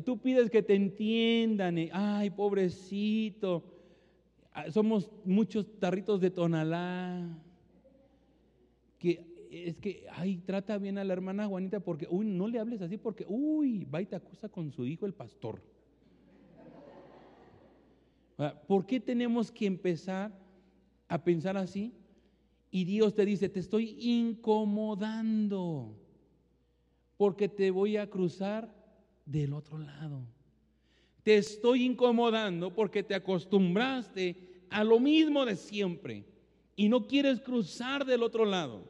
tú 0.05 0.19
pides 0.19 0.51
que 0.51 0.61
te 0.61 0.75
entiendan, 0.75 1.77
ay, 1.91 2.29
pobrecito, 2.29 3.63
ah, 4.53 4.69
somos 4.69 5.11
muchos 5.25 5.65
tarritos 5.79 6.21
de 6.21 6.29
tonalá, 6.29 7.27
que 8.99 9.25
es 9.49 9.79
que, 9.79 10.05
ay, 10.11 10.43
trata 10.45 10.77
bien 10.77 10.99
a 10.99 11.03
la 11.03 11.13
hermana 11.13 11.47
Juanita 11.47 11.79
porque, 11.79 12.05
uy, 12.07 12.27
no 12.27 12.47
le 12.47 12.59
hables 12.59 12.83
así 12.83 12.99
porque, 12.99 13.25
uy, 13.27 13.83
va 13.85 14.03
y 14.03 14.05
te 14.05 14.15
acusa 14.15 14.47
con 14.47 14.71
su 14.71 14.85
hijo 14.85 15.07
el 15.07 15.13
pastor. 15.15 15.59
¿Por 18.67 18.85
qué 18.85 18.99
tenemos 18.99 19.51
que 19.51 19.65
empezar 19.65 20.31
a 21.07 21.23
pensar 21.23 21.57
así? 21.57 21.96
Y 22.69 22.85
Dios 22.85 23.15
te 23.15 23.25
dice, 23.25 23.49
te 23.49 23.59
estoy 23.59 23.95
incomodando 23.99 25.95
porque 27.17 27.47
te 27.49 27.71
voy 27.71 27.97
a 27.97 28.09
cruzar 28.09 28.73
del 29.25 29.53
otro 29.53 29.77
lado. 29.77 30.21
Te 31.23 31.37
estoy 31.37 31.83
incomodando 31.83 32.73
porque 32.73 33.03
te 33.03 33.15
acostumbraste 33.15 34.63
a 34.69 34.83
lo 34.83 34.99
mismo 34.99 35.45
de 35.45 35.55
siempre 35.55 36.25
y 36.75 36.89
no 36.89 37.07
quieres 37.07 37.41
cruzar 37.41 38.05
del 38.05 38.23
otro 38.23 38.45
lado. 38.45 38.83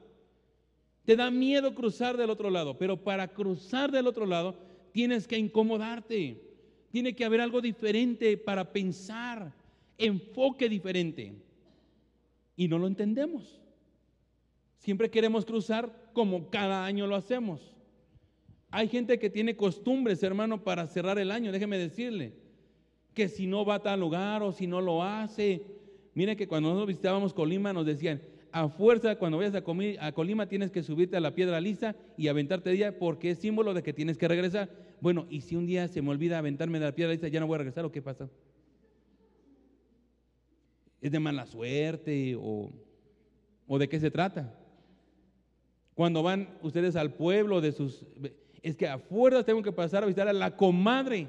Te 1.06 1.16
da 1.16 1.32
miedo 1.32 1.74
cruzar 1.74 2.18
del 2.18 2.30
otro 2.30 2.50
lado, 2.50 2.78
pero 2.78 3.02
para 3.02 3.30
cruzar 3.30 3.92
del 3.92 4.08
otro 4.08 4.26
lado 4.26 4.60
tienes 4.92 5.28
que 5.28 5.38
incomodarte. 5.38 6.44
Tiene 6.92 7.16
que 7.16 7.26
haber 7.26 7.42
algo 7.42 7.62
diferente 7.62 8.38
para 8.38 8.72
pensar, 8.72 9.54
enfoque 9.98 10.68
diferente. 10.68 11.34
Y 12.56 12.68
no 12.68 12.78
lo 12.78 12.88
entendemos. 12.88 13.62
Siempre 14.78 15.10
queremos 15.10 15.46
cruzar 15.46 16.12
como 16.14 16.50
cada 16.50 16.86
año 16.86 17.08
lo 17.08 17.16
hacemos. 17.16 17.74
Hay 18.70 18.88
gente 18.88 19.18
que 19.18 19.30
tiene 19.30 19.56
costumbres, 19.56 20.22
hermano, 20.24 20.64
para 20.64 20.88
cerrar 20.88 21.18
el 21.20 21.32
año, 21.32 21.52
déjeme 21.52 21.78
decirle, 21.78 22.34
que 23.14 23.30
si 23.30 23.48
no 23.48 23.66
va 23.66 23.76
a 23.76 23.84
tal 23.84 24.00
lugar 24.00 24.44
o 24.44 24.52
si 24.52 24.68
no 24.68 24.82
lo 24.82 25.04
hace. 25.04 25.64
Mire 26.14 26.36
que 26.36 26.48
cuando 26.48 26.70
nosotros 26.70 26.90
visitábamos 26.90 27.34
Colima 27.34 27.74
nos 27.74 27.86
decían, 27.86 28.22
a 28.52 28.70
fuerza 28.70 29.16
cuando 29.18 29.38
vayas 29.38 29.56
a, 29.56 30.12
Colima 30.12 30.48
tienes 30.48 30.72
que 30.72 30.84
subirte 30.84 31.18
a 31.18 31.20
la 31.20 31.34
piedra 31.34 31.62
lisa 31.62 31.96
y 32.18 32.28
aventarte 32.28 32.70
día 32.72 32.98
porque 32.98 33.32
es 33.32 33.40
símbolo 33.40 33.74
de 33.74 33.84
que 33.84 33.94
tienes 33.94 34.18
que 34.18 34.28
regresar. 34.28 34.70
Bueno, 35.00 35.28
y 35.30 35.42
si 35.42 35.56
un 35.56 35.66
día 35.66 35.88
se 35.88 36.02
me 36.02 36.10
olvida 36.10 36.38
aventarme 36.38 36.80
de 36.80 36.86
la 36.86 36.96
piedra 36.96 37.14
lisa, 37.14 37.28
ya 37.28 37.40
no 37.40 37.48
voy 37.48 37.56
a 37.56 37.60
regresar 37.60 37.86
o 37.86 37.92
qué 37.92 38.02
pasa? 38.02 38.30
¿Es 41.02 41.12
de 41.12 41.20
mala 41.20 41.46
suerte 41.46 42.36
o, 42.36 42.72
o 43.68 43.80
de 43.80 43.88
qué 43.88 44.00
se 44.00 44.12
trata? 44.12 44.54
Cuando 45.98 46.22
van 46.22 46.48
ustedes 46.62 46.96
al 46.96 47.16
pueblo 47.16 47.60
de 47.60 47.72
sus... 47.72 48.06
Es 48.62 48.76
que 48.76 48.88
a 48.88 49.00
fuerzas 49.00 49.46
tengo 49.46 49.64
que 49.64 49.72
pasar 49.72 50.04
a 50.04 50.06
visitar 50.06 50.28
a 50.28 50.34
la 50.34 50.56
comadre, 50.56 51.28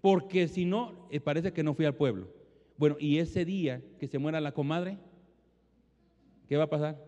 porque 0.00 0.48
si 0.48 0.64
no, 0.64 1.06
eh, 1.10 1.20
parece 1.20 1.52
que 1.52 1.62
no 1.62 1.74
fui 1.74 1.84
al 1.84 1.94
pueblo. 1.94 2.26
Bueno, 2.78 2.96
y 2.98 3.18
ese 3.18 3.44
día 3.44 3.82
que 4.00 4.08
se 4.08 4.18
muera 4.18 4.40
la 4.40 4.52
comadre, 4.52 4.96
¿qué 6.48 6.56
va 6.56 6.64
a 6.64 6.70
pasar? 6.70 7.04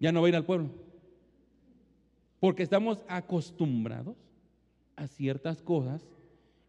Ya 0.00 0.10
no 0.10 0.20
va 0.20 0.26
a 0.26 0.30
ir 0.30 0.34
al 0.34 0.44
pueblo. 0.44 0.70
Porque 2.40 2.64
estamos 2.64 3.00
acostumbrados 3.06 4.16
a 4.96 5.06
ciertas 5.06 5.62
cosas 5.62 6.04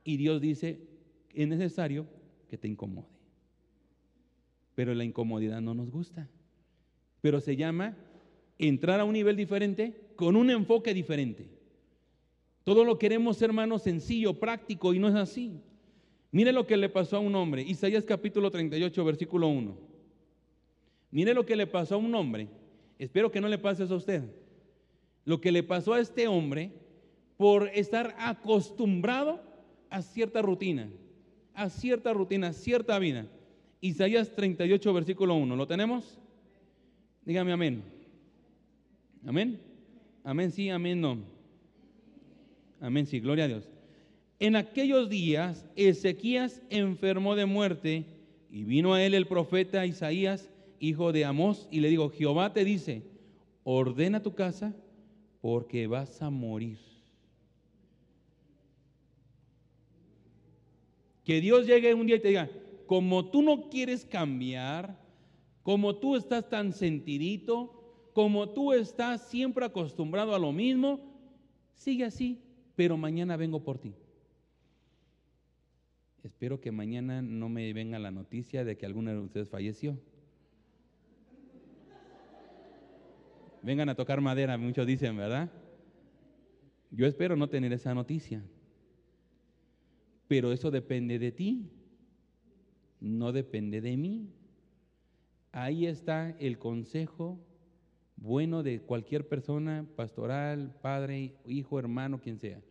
y 0.04 0.18
Dios 0.18 0.40
dice, 0.40 0.88
es 1.34 1.48
necesario 1.48 2.06
que 2.48 2.60
te 2.60 2.68
incomode. 2.68 3.08
Pero 4.76 4.94
la 4.94 5.04
incomodidad 5.04 5.62
no 5.62 5.74
nos 5.74 5.90
gusta. 5.90 6.30
Pero 7.22 7.42
se 7.42 7.56
llama 7.56 7.98
entrar 8.60 9.00
a 9.00 9.06
un 9.06 9.14
nivel 9.14 9.36
diferente 9.36 9.96
con 10.16 10.36
un 10.36 10.52
enfoque 10.52 10.94
diferente. 10.94 11.48
Todo 12.64 12.84
lo 12.84 13.00
queremos, 13.00 13.42
hermano, 13.42 13.80
sencillo, 13.80 14.40
práctico 14.40 14.94
y 14.94 15.00
no 15.00 15.08
es 15.08 15.16
así. 15.16 15.60
Mire 16.32 16.52
lo 16.52 16.68
que 16.68 16.78
le 16.78 16.90
pasó 16.90 17.18
a 17.18 17.20
un 17.20 17.34
hombre. 17.34 17.64
Isaías 17.64 18.04
capítulo 18.04 18.52
38, 18.52 19.04
versículo 19.04 19.48
1. 19.48 19.76
Mire 21.10 21.34
lo 21.34 21.46
que 21.46 21.56
le 21.56 21.66
pasó 21.66 21.96
a 21.96 21.98
un 21.98 22.14
hombre. 22.14 22.48
Espero 23.00 23.32
que 23.32 23.42
no 23.42 23.48
le 23.48 23.58
pase 23.58 23.86
eso 23.86 23.96
a 23.96 23.98
usted. 23.98 24.24
Lo 25.26 25.42
que 25.42 25.52
le 25.52 25.64
pasó 25.64 25.94
a 25.94 26.00
este 26.00 26.28
hombre 26.28 26.72
por 27.38 27.70
estar 27.70 28.16
acostumbrado 28.20 29.42
a 29.90 30.02
cierta 30.02 30.42
rutina, 30.42 30.92
a 31.54 31.70
cierta 31.70 32.14
rutina, 32.14 32.50
a 32.50 32.54
cierta 32.54 33.00
vida. 33.00 33.26
Isaías 33.82 34.36
38, 34.36 34.94
versículo 34.94 35.36
1. 35.36 35.56
¿Lo 35.56 35.66
tenemos? 35.66 36.20
Dígame 37.26 37.54
amén. 37.54 37.99
Amén. 39.26 39.60
Amén, 40.24 40.52
sí, 40.52 40.70
amén, 40.70 41.02
no. 41.02 41.20
Amén, 42.80 43.06
sí, 43.06 43.20
gloria 43.20 43.46
a 43.46 43.48
Dios. 43.48 43.70
En 44.40 44.56
aquellos 44.56 45.10
días 45.10 45.66
Ezequías 45.76 46.62
enfermó 46.70 47.36
de 47.36 47.46
muerte 47.46 48.06
y 48.50 48.64
vino 48.64 48.94
a 48.94 49.04
él 49.04 49.14
el 49.14 49.28
profeta 49.28 49.86
Isaías 49.86 50.50
hijo 50.80 51.12
de 51.12 51.26
Amós, 51.26 51.68
y 51.72 51.82
le 51.82 51.90
digo, 51.90 52.10
Jehová 52.10 52.54
te 52.54 52.64
dice, 52.64 53.04
ordena 53.64 54.24
tu 54.24 54.34
casa 54.34 54.74
porque 55.42 55.88
vas 55.88 56.22
a 56.22 56.30
morir. 56.30 56.78
Que 61.24 61.42
Dios 61.42 61.68
llegue 61.68 61.94
un 61.94 62.08
día 62.08 62.16
y 62.16 62.22
te 62.22 62.30
diga, 62.30 62.50
como 62.88 63.30
tú 63.30 63.42
no 63.42 63.70
quieres 63.70 64.06
cambiar, 64.06 64.98
como 65.62 65.96
tú 65.98 66.16
estás 66.16 66.50
tan 66.50 66.74
sentidito, 66.74 67.79
como 68.20 68.50
tú 68.50 68.74
estás 68.74 69.30
siempre 69.30 69.64
acostumbrado 69.64 70.36
a 70.36 70.40
lo 70.40 70.52
mismo, 70.52 71.00
sigue 71.74 72.04
así, 72.04 72.44
pero 72.76 72.98
mañana 72.98 73.38
vengo 73.38 73.64
por 73.64 73.78
ti. 73.78 73.96
Espero 76.22 76.60
que 76.60 76.70
mañana 76.70 77.22
no 77.22 77.48
me 77.48 77.72
venga 77.72 77.98
la 77.98 78.12
noticia 78.12 78.66
de 78.66 78.76
que 78.76 78.86
alguno 78.86 79.12
de 79.12 79.20
ustedes 79.20 79.48
falleció. 79.48 79.98
vengan 83.62 83.88
a 83.88 83.96
tocar 83.96 84.20
madera, 84.20 84.58
muchos 84.58 84.86
dicen, 84.86 85.16
¿verdad? 85.16 85.50
Yo 86.92 87.08
espero 87.08 87.38
no 87.38 87.48
tener 87.48 87.72
esa 87.72 87.94
noticia. 87.94 88.44
Pero 90.28 90.52
eso 90.52 90.72
depende 90.72 91.20
de 91.20 91.32
ti, 91.32 91.72
no 93.00 93.32
depende 93.32 93.80
de 93.80 93.96
mí. 93.96 94.28
Ahí 95.54 95.86
está 95.86 96.32
el 96.32 96.58
consejo 96.58 97.46
bueno 98.22 98.64
de 98.64 98.82
cualquier 98.82 99.28
persona, 99.28 99.88
pastoral, 99.96 100.76
padre, 100.82 101.36
hijo, 101.46 101.80
hermano, 101.80 102.20
quien 102.20 102.38
sea. 102.38 102.62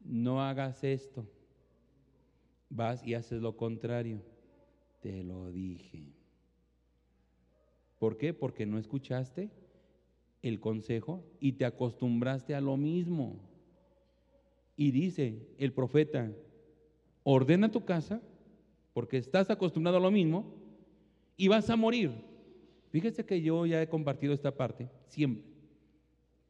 No 0.00 0.42
hagas 0.42 0.84
esto. 0.84 1.26
Vas 2.70 3.04
y 3.06 3.14
haces 3.14 3.42
lo 3.42 3.56
contrario. 3.56 4.22
Te 5.00 5.24
lo 5.24 5.50
dije. 5.50 6.12
¿Por 7.98 8.16
qué? 8.16 8.32
Porque 8.32 8.66
no 8.66 8.78
escuchaste 8.78 9.50
el 10.42 10.60
consejo 10.60 11.24
y 11.40 11.52
te 11.52 11.64
acostumbraste 11.64 12.54
a 12.54 12.60
lo 12.60 12.76
mismo. 12.76 13.40
Y 14.76 14.90
dice 14.90 15.46
el 15.58 15.72
profeta, 15.72 16.32
ordena 17.22 17.70
tu 17.70 17.84
casa 17.84 18.22
porque 18.92 19.18
estás 19.18 19.50
acostumbrado 19.50 19.98
a 19.98 20.00
lo 20.00 20.10
mismo 20.10 20.54
y 21.36 21.48
vas 21.48 21.70
a 21.70 21.76
morir. 21.76 22.31
Fíjese 22.92 23.24
que 23.24 23.40
yo 23.40 23.64
ya 23.64 23.80
he 23.80 23.88
compartido 23.88 24.34
esta 24.34 24.54
parte 24.54 24.90
siempre, 25.06 25.42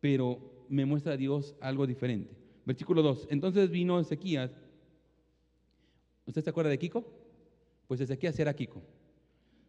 pero 0.00 0.66
me 0.68 0.84
muestra 0.84 1.16
Dios 1.16 1.54
algo 1.60 1.86
diferente. 1.86 2.36
Versículo 2.64 3.00
2. 3.00 3.28
Entonces 3.30 3.70
vino 3.70 4.00
Ezequías. 4.00 4.50
¿Usted 6.26 6.42
se 6.42 6.50
acuerda 6.50 6.70
de 6.70 6.80
Kiko? 6.80 7.04
Pues 7.86 8.00
Ezequías 8.00 8.36
era 8.40 8.54
Kiko. 8.54 8.82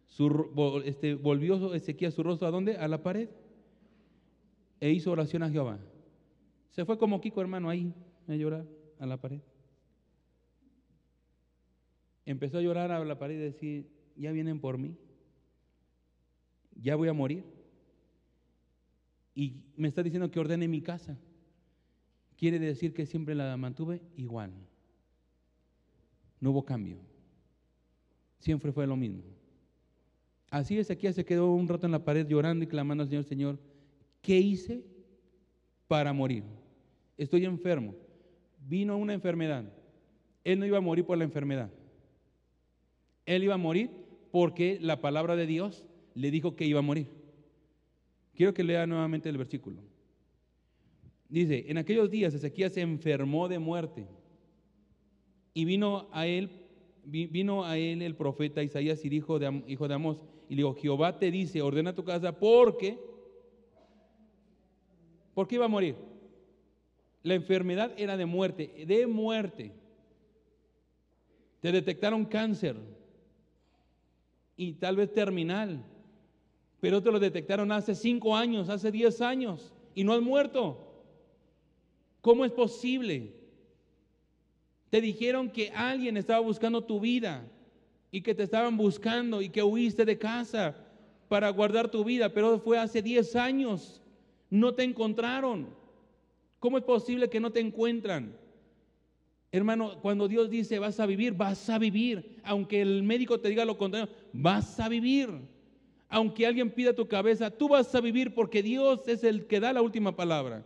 Su, 0.08 0.82
este, 0.84 1.14
volvió 1.14 1.74
Ezequías 1.74 2.12
su 2.12 2.24
rostro 2.24 2.48
a 2.48 2.50
dónde? 2.50 2.76
A 2.76 2.88
la 2.88 3.04
pared 3.04 3.28
e 4.80 4.90
hizo 4.90 5.12
oración 5.12 5.44
a 5.44 5.50
Jehová. 5.50 5.78
Se 6.70 6.84
fue 6.84 6.98
como 6.98 7.20
Kiko, 7.20 7.40
hermano, 7.40 7.70
ahí 7.70 7.94
a 8.26 8.34
llorar 8.34 8.66
a 8.98 9.06
la 9.06 9.16
pared. 9.20 9.40
Empezó 12.26 12.58
a 12.58 12.62
llorar 12.62 12.90
a 12.90 13.04
la 13.04 13.16
pared 13.16 13.36
y 13.36 13.38
decir, 13.38 13.86
ya 14.16 14.32
vienen 14.32 14.58
por 14.58 14.76
mí, 14.76 14.96
ya 16.80 16.96
voy 16.96 17.08
a 17.08 17.12
morir. 17.12 17.44
Y 19.34 19.54
me 19.76 19.88
está 19.88 20.02
diciendo 20.02 20.30
que 20.30 20.40
ordene 20.40 20.68
mi 20.68 20.80
casa. 20.80 21.16
Quiere 22.36 22.58
decir 22.58 22.92
que 22.92 23.06
siempre 23.06 23.34
la 23.34 23.56
mantuve 23.56 24.00
igual. 24.16 24.52
No 26.40 26.50
hubo 26.50 26.64
cambio. 26.64 26.98
Siempre 28.38 28.72
fue 28.72 28.86
lo 28.86 28.96
mismo. 28.96 29.22
Así 30.50 30.78
es, 30.78 30.90
aquí 30.90 31.12
se 31.12 31.24
quedó 31.24 31.52
un 31.52 31.66
rato 31.66 31.86
en 31.86 31.92
la 31.92 32.04
pared 32.04 32.26
llorando 32.28 32.64
y 32.64 32.68
clamando 32.68 33.02
al 33.02 33.08
Señor, 33.08 33.24
Señor, 33.24 33.58
¿Qué 34.24 34.38
hice 34.38 34.82
para 35.86 36.14
morir? 36.14 36.44
Estoy 37.18 37.44
enfermo. 37.44 37.94
Vino 38.66 38.96
una 38.96 39.12
enfermedad. 39.12 39.70
Él 40.42 40.58
no 40.58 40.64
iba 40.64 40.78
a 40.78 40.80
morir 40.80 41.04
por 41.04 41.18
la 41.18 41.24
enfermedad. 41.24 41.70
Él 43.26 43.44
iba 43.44 43.52
a 43.52 43.58
morir 43.58 43.90
porque 44.32 44.78
la 44.80 45.02
palabra 45.02 45.36
de 45.36 45.46
Dios 45.46 45.84
le 46.14 46.30
dijo 46.30 46.56
que 46.56 46.64
iba 46.64 46.78
a 46.78 46.82
morir. 46.82 47.08
Quiero 48.34 48.54
que 48.54 48.64
lea 48.64 48.86
nuevamente 48.86 49.28
el 49.28 49.38
versículo. 49.38 49.82
Dice, 51.28 51.64
en 51.68 51.78
aquellos 51.78 52.10
días 52.10 52.34
Ezequías 52.34 52.72
se 52.72 52.80
enfermó 52.80 53.48
de 53.48 53.58
muerte. 53.58 54.06
Y 55.52 55.64
vino 55.64 56.08
a 56.12 56.26
él, 56.26 56.50
vino 57.04 57.64
a 57.64 57.78
él 57.78 58.02
el 58.02 58.16
profeta 58.16 58.62
Isaías 58.62 59.04
y 59.04 59.08
dijo 59.08 59.38
de, 59.38 59.62
hijo 59.68 59.88
de 59.88 59.94
Amós, 59.94 60.20
y 60.48 60.54
le 60.54 60.62
dijo, 60.62 60.74
Jehová 60.74 61.18
te 61.18 61.30
dice, 61.30 61.62
ordena 61.62 61.94
tu 61.94 62.04
casa 62.04 62.38
porque, 62.38 62.98
¿por 65.32 65.46
qué 65.46 65.54
iba 65.56 65.64
a 65.64 65.68
morir? 65.68 65.96
La 67.22 67.34
enfermedad 67.34 67.92
era 67.96 68.16
de 68.16 68.26
muerte, 68.26 68.84
de 68.86 69.06
muerte. 69.06 69.72
Te 71.60 71.72
detectaron 71.72 72.26
cáncer 72.26 72.76
y 74.56 74.74
tal 74.74 74.96
vez 74.96 75.12
terminal, 75.12 75.82
pero 76.84 77.02
te 77.02 77.10
lo 77.10 77.18
detectaron 77.18 77.72
hace 77.72 77.94
cinco 77.94 78.36
años, 78.36 78.68
hace 78.68 78.92
diez 78.92 79.22
años 79.22 79.72
y 79.94 80.04
no 80.04 80.12
has 80.12 80.20
muerto. 80.20 80.76
¿Cómo 82.20 82.44
es 82.44 82.52
posible? 82.52 83.32
Te 84.90 85.00
dijeron 85.00 85.48
que 85.48 85.70
alguien 85.70 86.18
estaba 86.18 86.40
buscando 86.40 86.84
tu 86.84 87.00
vida 87.00 87.42
y 88.10 88.20
que 88.20 88.34
te 88.34 88.42
estaban 88.42 88.76
buscando 88.76 89.40
y 89.40 89.48
que 89.48 89.62
huiste 89.62 90.04
de 90.04 90.18
casa 90.18 90.76
para 91.26 91.48
guardar 91.48 91.90
tu 91.90 92.04
vida, 92.04 92.28
pero 92.34 92.58
fue 92.58 92.78
hace 92.78 93.00
diez 93.00 93.34
años. 93.34 94.02
No 94.50 94.74
te 94.74 94.82
encontraron. 94.82 95.68
¿Cómo 96.60 96.76
es 96.76 96.84
posible 96.84 97.30
que 97.30 97.40
no 97.40 97.50
te 97.50 97.60
encuentran? 97.60 98.36
Hermano, 99.50 100.02
cuando 100.02 100.28
Dios 100.28 100.50
dice 100.50 100.78
vas 100.78 101.00
a 101.00 101.06
vivir, 101.06 101.32
vas 101.32 101.70
a 101.70 101.78
vivir. 101.78 102.40
Aunque 102.42 102.82
el 102.82 103.02
médico 103.04 103.40
te 103.40 103.48
diga 103.48 103.64
lo 103.64 103.78
contrario, 103.78 104.14
vas 104.34 104.78
a 104.80 104.90
vivir. 104.90 105.53
Aunque 106.14 106.46
alguien 106.46 106.70
pida 106.70 106.94
tu 106.94 107.08
cabeza, 107.08 107.50
tú 107.50 107.70
vas 107.70 107.92
a 107.92 108.00
vivir 108.00 108.34
porque 108.34 108.62
Dios 108.62 109.00
es 109.08 109.24
el 109.24 109.48
que 109.48 109.58
da 109.58 109.72
la 109.72 109.82
última 109.82 110.14
palabra. 110.14 110.64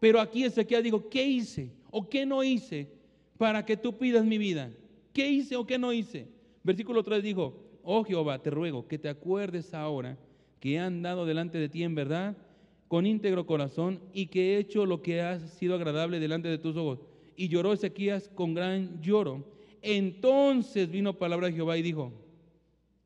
Pero 0.00 0.18
aquí 0.18 0.42
Ezequiel 0.42 0.82
dijo, 0.82 1.10
¿qué 1.10 1.22
hice 1.22 1.70
o 1.90 2.08
qué 2.08 2.24
no 2.24 2.42
hice 2.42 2.88
para 3.36 3.66
que 3.66 3.76
tú 3.76 3.98
pidas 3.98 4.24
mi 4.24 4.38
vida? 4.38 4.72
¿Qué 5.12 5.28
hice 5.28 5.54
o 5.56 5.66
qué 5.66 5.76
no 5.76 5.92
hice? 5.92 6.28
Versículo 6.62 7.02
3 7.02 7.22
dijo, 7.22 7.62
oh 7.82 8.04
Jehová, 8.04 8.42
te 8.42 8.48
ruego 8.48 8.88
que 8.88 8.98
te 8.98 9.10
acuerdes 9.10 9.74
ahora 9.74 10.16
que 10.60 10.76
he 10.76 10.78
andado 10.78 11.26
delante 11.26 11.58
de 11.58 11.68
ti 11.68 11.82
en 11.82 11.94
verdad, 11.94 12.34
con 12.88 13.04
íntegro 13.04 13.44
corazón, 13.44 14.00
y 14.14 14.28
que 14.28 14.54
he 14.54 14.58
hecho 14.58 14.86
lo 14.86 15.02
que 15.02 15.20
ha 15.20 15.40
sido 15.40 15.74
agradable 15.74 16.20
delante 16.20 16.48
de 16.48 16.56
tus 16.56 16.74
ojos 16.74 17.00
y 17.36 17.48
lloró 17.48 17.74
Ezequías 17.74 18.30
con 18.34 18.54
gran 18.54 19.02
lloro. 19.02 19.44
Entonces 19.82 20.90
vino 20.90 21.18
palabra 21.18 21.48
de 21.48 21.52
Jehová 21.52 21.76
y 21.76 21.82
dijo, 21.82 22.14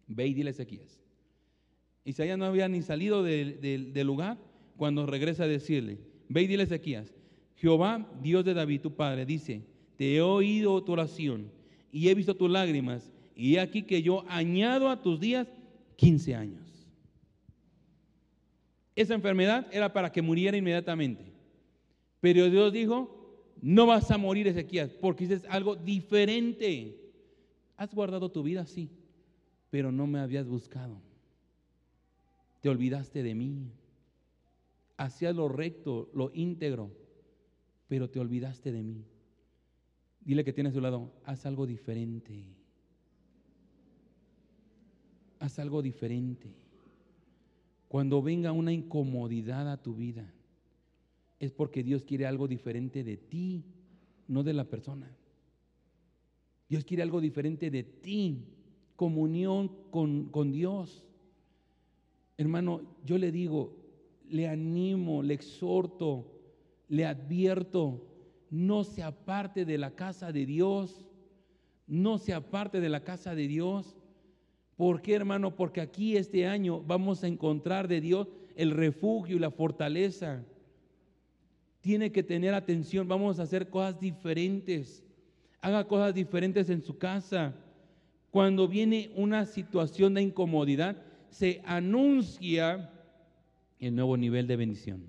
ve 0.06 0.28
y 0.28 0.34
dile 0.34 0.50
a 0.50 0.52
Ezequías. 0.52 1.07
Isaías 2.08 2.38
no 2.38 2.46
había 2.46 2.68
ni 2.68 2.80
salido 2.80 3.22
del 3.22 4.06
lugar 4.06 4.38
cuando 4.78 5.04
regresa 5.04 5.44
a 5.44 5.46
decirle, 5.46 5.98
ve 6.30 6.42
y 6.42 6.46
dile 6.46 6.62
a 6.62 6.64
Ezequías, 6.64 7.12
Jehová, 7.56 8.10
Dios 8.22 8.46
de 8.46 8.54
David, 8.54 8.80
tu 8.80 8.94
padre, 8.94 9.26
dice, 9.26 9.62
te 9.96 10.16
he 10.16 10.22
oído 10.22 10.82
tu 10.82 10.92
oración 10.92 11.50
y 11.92 12.08
he 12.08 12.14
visto 12.14 12.34
tus 12.34 12.50
lágrimas, 12.50 13.12
y 13.36 13.56
he 13.56 13.60
aquí 13.60 13.82
que 13.82 14.00
yo 14.00 14.24
añado 14.26 14.88
a 14.88 15.02
tus 15.02 15.20
días 15.20 15.48
15 15.96 16.34
años. 16.34 16.88
Esa 18.96 19.14
enfermedad 19.14 19.66
era 19.70 19.92
para 19.92 20.10
que 20.10 20.22
muriera 20.22 20.56
inmediatamente. 20.56 21.30
Pero 22.20 22.48
Dios 22.48 22.72
dijo, 22.72 23.52
no 23.60 23.84
vas 23.84 24.10
a 24.10 24.16
morir, 24.16 24.48
Ezequías, 24.48 24.94
porque 24.94 25.26
dices 25.26 25.44
algo 25.50 25.76
diferente. 25.76 26.96
Has 27.76 27.94
guardado 27.94 28.30
tu 28.30 28.42
vida, 28.42 28.64
sí, 28.64 28.88
pero 29.68 29.92
no 29.92 30.06
me 30.06 30.20
habías 30.20 30.48
buscado. 30.48 31.06
Te 32.60 32.68
olvidaste 32.68 33.22
de 33.22 33.34
mí. 33.34 33.70
Hacías 34.96 35.34
lo 35.34 35.48
recto, 35.48 36.10
lo 36.12 36.30
íntegro, 36.34 36.90
pero 37.86 38.10
te 38.10 38.18
olvidaste 38.18 38.72
de 38.72 38.82
mí. 38.82 39.04
Dile 40.20 40.44
que 40.44 40.52
tienes 40.52 40.72
a 40.72 40.74
su 40.74 40.80
lado, 40.80 41.12
haz 41.24 41.46
algo 41.46 41.66
diferente. 41.66 42.44
Haz 45.38 45.58
algo 45.58 45.82
diferente. 45.82 46.48
Cuando 47.88 48.20
venga 48.20 48.52
una 48.52 48.72
incomodidad 48.72 49.70
a 49.70 49.82
tu 49.82 49.94
vida, 49.94 50.30
es 51.40 51.52
porque 51.52 51.82
Dios 51.82 52.04
quiere 52.04 52.26
algo 52.26 52.48
diferente 52.48 53.04
de 53.04 53.16
ti, 53.16 53.64
no 54.26 54.42
de 54.42 54.52
la 54.52 54.64
persona. 54.64 55.08
Dios 56.68 56.84
quiere 56.84 57.02
algo 57.02 57.20
diferente 57.20 57.70
de 57.70 57.82
ti, 57.82 58.44
comunión 58.96 59.68
con, 59.90 60.26
con 60.26 60.52
Dios. 60.52 61.07
Hermano, 62.38 62.82
yo 63.04 63.18
le 63.18 63.32
digo, 63.32 63.76
le 64.30 64.48
animo, 64.48 65.24
le 65.24 65.34
exhorto, 65.34 66.24
le 66.88 67.04
advierto, 67.04 68.06
no 68.48 68.84
se 68.84 69.02
aparte 69.02 69.64
de 69.64 69.76
la 69.76 69.90
casa 69.90 70.30
de 70.30 70.46
Dios, 70.46 71.04
no 71.88 72.16
se 72.16 72.32
aparte 72.32 72.80
de 72.80 72.88
la 72.88 73.02
casa 73.02 73.34
de 73.34 73.48
Dios. 73.48 73.96
¿Por 74.76 75.02
qué, 75.02 75.14
hermano? 75.14 75.56
Porque 75.56 75.80
aquí 75.80 76.16
este 76.16 76.46
año 76.46 76.80
vamos 76.80 77.24
a 77.24 77.26
encontrar 77.26 77.88
de 77.88 78.00
Dios 78.00 78.28
el 78.54 78.70
refugio 78.70 79.36
y 79.36 79.40
la 79.40 79.50
fortaleza 79.50 80.44
tiene 81.80 82.12
que 82.12 82.22
tener 82.22 82.54
atención, 82.54 83.08
vamos 83.08 83.40
a 83.40 83.42
hacer 83.42 83.68
cosas 83.68 83.98
diferentes. 83.98 85.04
Haga 85.60 85.88
cosas 85.88 86.14
diferentes 86.14 86.70
en 86.70 86.82
su 86.82 86.98
casa. 86.98 87.54
Cuando 88.30 88.68
viene 88.68 89.10
una 89.16 89.44
situación 89.44 90.14
de 90.14 90.22
incomodidad, 90.22 90.96
se 91.30 91.62
anuncia 91.64 92.90
el 93.78 93.94
nuevo 93.94 94.16
nivel 94.16 94.46
de 94.46 94.56
bendición. 94.56 95.02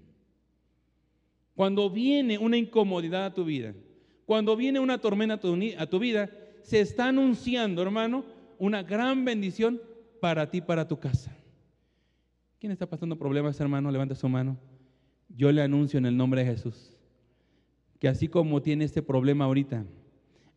Cuando 1.56 1.90
viene 1.90 2.38
una 2.38 2.58
incomodidad 2.58 3.26
a 3.26 3.34
tu 3.34 3.44
vida, 3.44 3.74
cuando 4.26 4.56
viene 4.56 4.80
una 4.80 5.00
tormenta 5.00 5.36
a 5.36 5.86
tu, 5.88 6.00
vida, 6.00 6.30
se 6.64 6.80
está 6.80 7.08
anunciando, 7.08 7.82
hermano, 7.82 8.24
una 8.58 8.84
gran 8.84 9.26
bendición 9.26 9.82
para 10.22 10.50
ti, 10.50 10.62
para 10.62 10.88
tu 10.88 11.00
casa. 11.00 11.36
¿Quién 12.60 12.72
está 12.72 12.86
pasando 12.86 13.18
problemas, 13.18 13.60
hermano? 13.60 13.92
Levanta 13.92 14.16
su 14.16 14.30
mano 14.30 14.58
yo 15.36 15.52
le 15.52 15.62
anuncio 15.62 15.98
en 15.98 16.06
el 16.06 16.18
nombre 16.18 16.44
de 16.44 16.52
Jesús 16.52 16.96
que 18.00 18.08
así 18.08 18.28
como 18.30 18.62
tiene 18.62 18.86
este 18.86 19.02
problema 19.02 19.44
ahorita, 19.46 19.86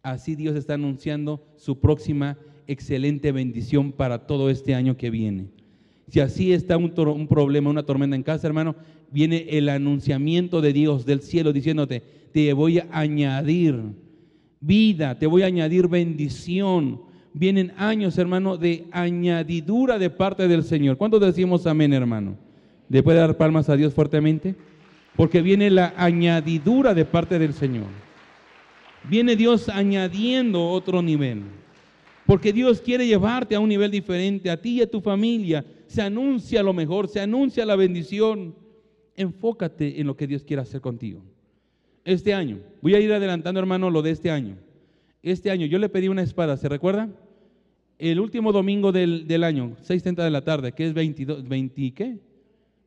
así 0.03 0.37
Dios 0.37 0.55
está 0.55 0.75
anunciando 0.75 1.45
su 1.57 1.81
próxima 1.81 2.39
excelente 2.73 3.33
bendición 3.33 3.93
para 3.93 4.27
todo 4.27 4.51
este 4.51 4.75
año 4.75 4.97
que 4.97 5.11
viene. 5.11 5.47
Si 6.09 6.21
así 6.21 6.53
está 6.53 6.77
un, 6.77 6.91
problema, 7.27 7.71
una 7.71 7.85
tormenta 7.85 8.17
en 8.17 8.23
casa, 8.23 8.47
hermano, 8.47 8.77
viene 9.11 9.47
el 9.51 9.69
anunciamiento 9.69 10.61
de 10.61 10.73
Dios 10.73 11.07
del 11.07 11.23
cielo 11.23 11.53
diciéndote, 11.53 12.03
te 12.33 12.53
voy 12.53 12.81
a 12.81 12.87
añadir 12.91 13.81
vida, 14.61 15.19
te 15.19 15.27
voy 15.27 15.43
a 15.43 15.47
añadir 15.47 15.89
bendición. 15.89 17.01
Vienen 17.33 17.73
años, 17.79 18.19
hermano, 18.19 18.59
de 18.59 18.85
añadidura 18.91 19.99
de 19.99 20.11
parte 20.11 20.49
del 20.49 20.65
Señor. 20.65 20.99
¿Cuántos 20.99 21.21
decimos 21.21 21.67
amén, 21.67 21.93
hermano? 21.93 22.37
¿Le 22.89 23.03
puede 23.03 23.19
dar 23.19 23.37
palmas 23.39 23.71
a 23.71 23.77
Dios 23.77 23.95
fuertemente? 23.95 24.55
Porque 25.17 25.41
viene 25.41 25.71
la 25.71 25.95
añadidura 25.97 26.93
de 26.93 27.05
parte 27.07 27.39
del 27.39 27.55
Señor. 27.55 27.87
Viene 29.09 29.35
Dios 29.35 29.69
añadiendo 29.69 30.69
otro 30.69 31.01
nivel. 31.01 31.43
Porque 32.33 32.51
Dios 32.55 32.81
quiere 32.81 33.07
llevarte 33.07 33.55
a 33.55 33.61
un 33.61 33.69
nivel 33.69 33.91
diferente, 33.91 34.49
a 34.49 34.57
ti 34.57 34.79
y 34.79 34.81
a 34.81 34.91
tu 34.91 35.03
familia. 35.03 35.67
Se 35.87 36.01
anuncia 36.01 36.63
lo 36.63 36.73
mejor, 36.73 37.07
se 37.07 37.21
anuncia 37.21 37.67
la 37.67 37.77
bendición. 37.77 38.55
Enfócate 39.15 40.01
en 40.01 40.07
lo 40.07 40.17
que 40.17 40.27
Dios 40.27 40.43
quiere 40.43 40.63
hacer 40.63 40.81
contigo. 40.81 41.23
Este 42.07 42.33
año, 42.33 42.61
voy 42.81 42.95
a 42.95 43.01
ir 43.01 43.13
adelantando 43.13 43.61
hermano 43.61 43.91
lo 43.91 44.01
de 44.01 44.13
este 44.13 44.31
año. 44.31 44.57
Este 45.23 45.51
año 45.51 45.67
yo 45.67 45.79
le 45.79 45.91
pedí 45.91 46.09
una 46.09 46.23
espada, 46.23 46.57
¿se 46.57 46.71
recuerda? 46.71 47.11
El 47.99 48.19
último 48.19 48.51
domingo 48.51 48.93
del, 48.93 49.45
año, 49.45 49.77
6.30 49.87 50.25
de 50.25 50.31
la 50.31 50.41
tarde, 50.43 50.73
que 50.73 50.87
es 50.87 50.95
22, 50.95 51.47
20, 51.47 51.93
¿qué? 51.93 52.17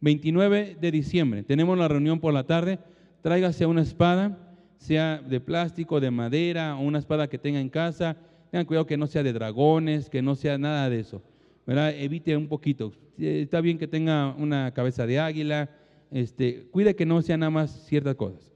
29 0.01 0.77
de 0.81 0.91
diciembre, 0.91 1.43
tenemos 1.43 1.77
la 1.77 1.88
reunión 1.88 2.19
por 2.19 2.34
la 2.34 2.47
tarde, 2.47 2.79
tráigase 3.21 3.67
una 3.67 3.84
espada, 3.84 4.55
sea 4.79 5.19
de 5.19 5.39
plástico, 5.39 5.99
de 5.99 6.10
madera, 6.10 6.75
o 6.77 6.81
una 6.81 6.97
espada 6.97 7.27
que 7.27 7.38
tenga 7.38 7.60
en 7.60 7.69
casa, 7.69 8.17
tengan 8.51 8.65
cuidado 8.65 8.86
que 8.86 8.97
no 8.97 9.08
sea 9.08 9.23
de 9.23 9.34
dragones, 9.34 10.10
que 10.10 10.21
no 10.21 10.36
sea 10.36 10.58
nada 10.58 10.89
de 10.89 10.99
eso. 10.99 11.21
Evite 11.67 12.38
un 12.38 12.47
poquito, 12.47 12.93
está 13.17 13.62
bien 13.62 13.77
que 13.77 13.88
tenga 13.88 14.36
una 14.38 14.71
cabeza 14.73 15.08
de 15.08 15.19
águila, 15.19 15.69
este, 16.12 16.67
cuide 16.71 16.95
que 16.95 17.05
no 17.05 17.21
sea 17.21 17.38
nada 17.38 17.49
más 17.49 17.86
ciertas 17.88 18.15
cosas. 18.15 18.53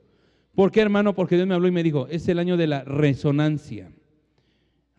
¿Por 0.53 0.71
qué, 0.71 0.81
hermano? 0.81 1.15
Porque 1.15 1.35
Dios 1.35 1.47
me 1.47 1.55
habló 1.55 1.67
y 1.67 1.71
me 1.71 1.83
dijo, 1.83 2.07
es 2.09 2.27
el 2.27 2.39
año 2.39 2.57
de 2.57 2.67
la 2.67 2.83
resonancia. 2.83 3.91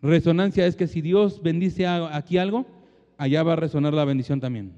Resonancia 0.01 0.65
es 0.65 0.75
que 0.75 0.87
si 0.87 1.01
Dios 1.01 1.41
bendice 1.41 1.85
aquí 1.87 2.37
algo, 2.37 2.65
allá 3.17 3.43
va 3.43 3.53
a 3.53 3.57
resonar 3.57 3.93
la 3.93 4.05
bendición 4.05 4.39
también. 4.39 4.73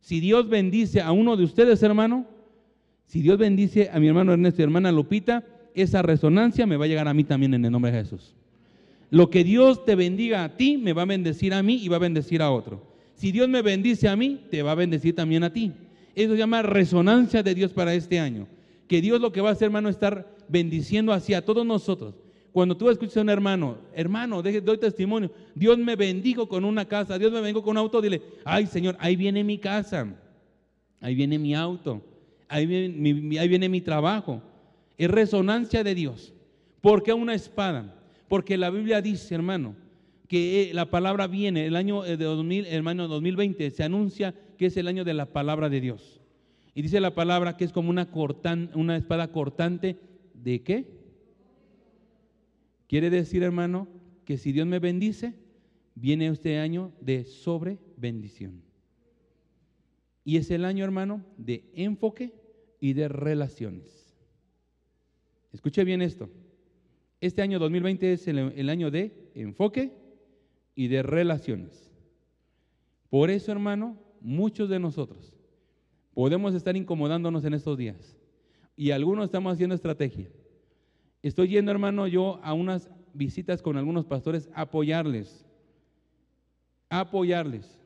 Si 0.00 0.20
Dios 0.20 0.48
bendice 0.48 1.00
a 1.00 1.12
uno 1.12 1.36
de 1.36 1.44
ustedes, 1.44 1.82
hermano, 1.82 2.26
si 3.06 3.22
Dios 3.22 3.38
bendice 3.38 3.90
a 3.92 3.98
mi 3.98 4.08
hermano 4.08 4.32
Ernesto 4.32 4.60
y 4.60 4.64
hermana 4.64 4.92
Lupita, 4.92 5.44
esa 5.74 6.02
resonancia 6.02 6.66
me 6.66 6.76
va 6.76 6.84
a 6.84 6.88
llegar 6.88 7.08
a 7.08 7.14
mí 7.14 7.24
también 7.24 7.54
en 7.54 7.64
el 7.64 7.72
nombre 7.72 7.90
de 7.90 7.98
Jesús. 7.98 8.34
Lo 9.10 9.30
que 9.30 9.44
Dios 9.44 9.84
te 9.84 9.94
bendiga 9.94 10.44
a 10.44 10.56
ti, 10.56 10.76
me 10.76 10.92
va 10.92 11.02
a 11.02 11.06
bendecir 11.06 11.54
a 11.54 11.62
mí 11.62 11.80
y 11.82 11.88
va 11.88 11.96
a 11.96 12.00
bendecir 12.00 12.42
a 12.42 12.50
otro. 12.50 12.82
Si 13.14 13.32
Dios 13.32 13.48
me 13.48 13.62
bendice 13.62 14.08
a 14.08 14.16
mí, 14.16 14.40
te 14.50 14.62
va 14.62 14.72
a 14.72 14.76
bendecir 14.76 15.14
también 15.14 15.42
a 15.44 15.52
ti. 15.52 15.72
Eso 16.14 16.32
se 16.32 16.38
llama 16.38 16.62
resonancia 16.62 17.42
de 17.42 17.54
Dios 17.54 17.72
para 17.72 17.94
este 17.94 18.20
año. 18.20 18.46
Que 18.86 19.00
Dios 19.00 19.20
lo 19.20 19.32
que 19.32 19.40
va 19.40 19.50
a 19.50 19.52
hacer, 19.52 19.66
hermano, 19.66 19.88
es 19.88 19.96
estar 19.96 20.36
bendiciendo 20.48 21.12
hacia 21.12 21.44
todos 21.44 21.64
nosotros. 21.64 22.14
Cuando 22.52 22.76
tú 22.76 22.90
escuchas 22.90 23.18
a 23.18 23.20
un 23.20 23.30
hermano, 23.30 23.78
hermano, 23.92 24.42
deje, 24.42 24.60
doy 24.60 24.78
testimonio, 24.78 25.30
Dios 25.54 25.78
me 25.78 25.96
bendijo 25.96 26.48
con 26.48 26.64
una 26.64 26.86
casa, 26.86 27.18
Dios 27.18 27.30
me 27.30 27.40
bendijo 27.40 27.62
con 27.62 27.72
un 27.72 27.78
auto, 27.78 28.00
dile, 28.00 28.22
ay 28.44 28.66
Señor, 28.66 28.96
ahí 29.00 29.16
viene 29.16 29.44
mi 29.44 29.58
casa, 29.58 30.06
ahí 31.00 31.14
viene 31.14 31.38
mi 31.38 31.54
auto, 31.54 32.02
ahí 32.48 32.66
viene 32.66 32.88
mi, 32.88 33.38
ahí 33.38 33.48
viene 33.48 33.68
mi 33.68 33.80
trabajo. 33.80 34.42
Es 34.96 35.10
resonancia 35.10 35.84
de 35.84 35.94
Dios. 35.94 36.32
¿Por 36.80 37.02
qué 37.02 37.12
una 37.12 37.34
espada? 37.34 37.94
Porque 38.28 38.56
la 38.56 38.70
Biblia 38.70 39.00
dice, 39.00 39.34
hermano, 39.34 39.74
que 40.28 40.70
eh, 40.70 40.74
la 40.74 40.90
palabra 40.90 41.26
viene, 41.26 41.66
el 41.66 41.74
año 41.74 42.04
eh, 42.04 42.16
de 42.16 42.24
2000, 42.24 42.66
el 42.66 42.86
año 42.86 43.08
2020 43.08 43.70
se 43.70 43.82
anuncia 43.82 44.34
que 44.58 44.66
es 44.66 44.76
el 44.76 44.86
año 44.86 45.04
de 45.04 45.14
la 45.14 45.32
palabra 45.32 45.68
de 45.68 45.80
Dios. 45.80 46.20
Y 46.74 46.82
dice 46.82 47.00
la 47.00 47.14
palabra 47.14 47.56
que 47.56 47.64
es 47.64 47.72
como 47.72 47.90
una, 47.90 48.08
una 48.74 48.96
espada 48.96 49.32
cortante 49.32 49.98
de 50.34 50.62
qué? 50.62 50.86
Quiere 52.86 53.10
decir, 53.10 53.42
hermano, 53.42 53.88
que 54.24 54.38
si 54.38 54.52
Dios 54.52 54.66
me 54.66 54.78
bendice, 54.78 55.34
viene 55.94 56.28
este 56.28 56.58
año 56.58 56.92
de 57.00 57.24
sobre 57.24 57.78
bendición. 57.96 58.62
Y 60.24 60.36
es 60.36 60.50
el 60.50 60.64
año, 60.64 60.84
hermano, 60.84 61.24
de 61.38 61.64
enfoque 61.74 62.34
y 62.80 62.92
de 62.92 63.08
relaciones. 63.08 64.14
Escuche 65.52 65.84
bien 65.84 66.02
esto. 66.02 66.28
Este 67.20 67.42
año 67.42 67.58
2020 67.58 68.12
es 68.12 68.28
el, 68.28 68.68
año 68.68 68.90
de 68.90 69.30
enfoque 69.34 69.92
y 70.74 70.86
de 70.86 71.02
relaciones. 71.02 71.92
Por 73.10 73.30
eso, 73.30 73.50
hermano, 73.50 73.96
muchos 74.20 74.68
de 74.68 74.78
nosotros 74.78 75.34
podemos 76.14 76.54
estar 76.54 76.76
incomodándonos 76.76 77.44
en 77.44 77.54
estos 77.54 77.76
días. 77.76 78.16
Y 78.76 78.92
algunos 78.92 79.24
estamos 79.26 79.52
haciendo 79.52 79.74
estrategia. 79.74 80.28
Estoy 81.22 81.48
yendo, 81.48 81.72
hermano, 81.72 82.06
yo 82.06 82.40
a 82.42 82.52
unas 82.52 82.90
visitas 83.14 83.62
con 83.62 83.76
algunos 83.76 84.04
pastores 84.04 84.48
a 84.54 84.62
apoyarles. 84.62 85.44
Apoyarles. 86.88 87.80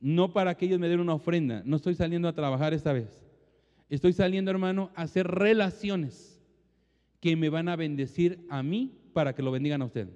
No 0.00 0.32
para 0.32 0.54
que 0.54 0.66
ellos 0.66 0.78
me 0.78 0.88
den 0.88 1.00
una 1.00 1.14
ofrenda. 1.14 1.62
No 1.64 1.76
estoy 1.76 1.94
saliendo 1.94 2.28
a 2.28 2.34
trabajar 2.34 2.74
esta 2.74 2.92
vez. 2.92 3.22
Estoy 3.88 4.12
saliendo, 4.12 4.50
hermano, 4.50 4.90
a 4.94 5.02
hacer 5.02 5.26
relaciones 5.26 6.33
que 7.24 7.36
me 7.36 7.48
van 7.48 7.70
a 7.70 7.76
bendecir 7.76 8.44
a 8.50 8.62
mí 8.62 8.92
para 9.14 9.34
que 9.34 9.42
lo 9.42 9.50
bendigan 9.50 9.80
a 9.80 9.86
usted. 9.86 10.10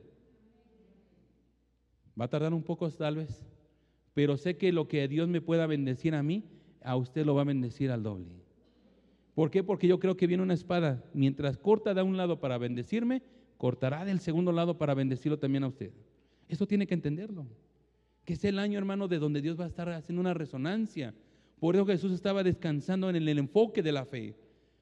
Va 2.21 2.27
a 2.27 2.29
tardar 2.29 2.53
un 2.53 2.63
poco 2.63 2.91
tal 2.91 3.17
vez, 3.17 3.41
pero 4.13 4.37
sé 4.37 4.59
que 4.59 4.73
lo 4.73 4.89
que 4.89 5.09
Dios 5.09 5.27
me 5.27 5.41
pueda 5.41 5.67
bendecir 5.67 6.15
a 6.15 6.23
mí, 6.23 6.45
a 6.83 6.97
usted 6.97 7.25
lo 7.25 7.35
va 7.35 7.41
a 7.41 7.45
bendecir 7.47 7.91
al 7.91 8.03
doble. 8.03 8.27
¿Por 9.35 9.51
qué? 9.51 9.65
Porque 9.65 9.89
yo 9.89 9.99
creo 9.99 10.19
que 10.19 10.27
viene 10.27 10.43
una 10.43 10.53
espada. 10.53 11.03
Mientras 11.15 11.57
corta 11.57 11.95
de 11.95 12.03
un 12.03 12.19
lado 12.19 12.41
para 12.41 12.59
bendecirme, 12.59 13.23
cortará 13.57 14.05
del 14.05 14.21
segundo 14.21 14.53
lado 14.53 14.77
para 14.77 14.93
bendecirlo 14.93 15.39
también 15.39 15.65
a 15.65 15.69
usted. 15.69 15.93
Eso 16.47 16.67
tiene 16.67 16.87
que 16.87 16.93
entenderlo. 16.93 17.47
Que 18.27 18.35
es 18.35 18.45
el 18.45 18.59
año, 18.59 18.79
hermano, 18.79 19.09
de 19.09 19.19
donde 19.19 19.41
Dios 19.41 19.59
va 19.59 19.65
a 19.65 19.69
estar 19.69 19.89
haciendo 19.89 20.21
una 20.21 20.35
resonancia. 20.35 21.15
Por 21.59 21.75
eso 21.75 21.87
Jesús 21.87 22.13
estaba 22.13 22.43
descansando 22.43 23.09
en 23.09 23.17
el, 23.17 23.39
enfoque 23.39 23.83
de 23.83 23.93
la 23.93 24.05
fe. 24.05 24.37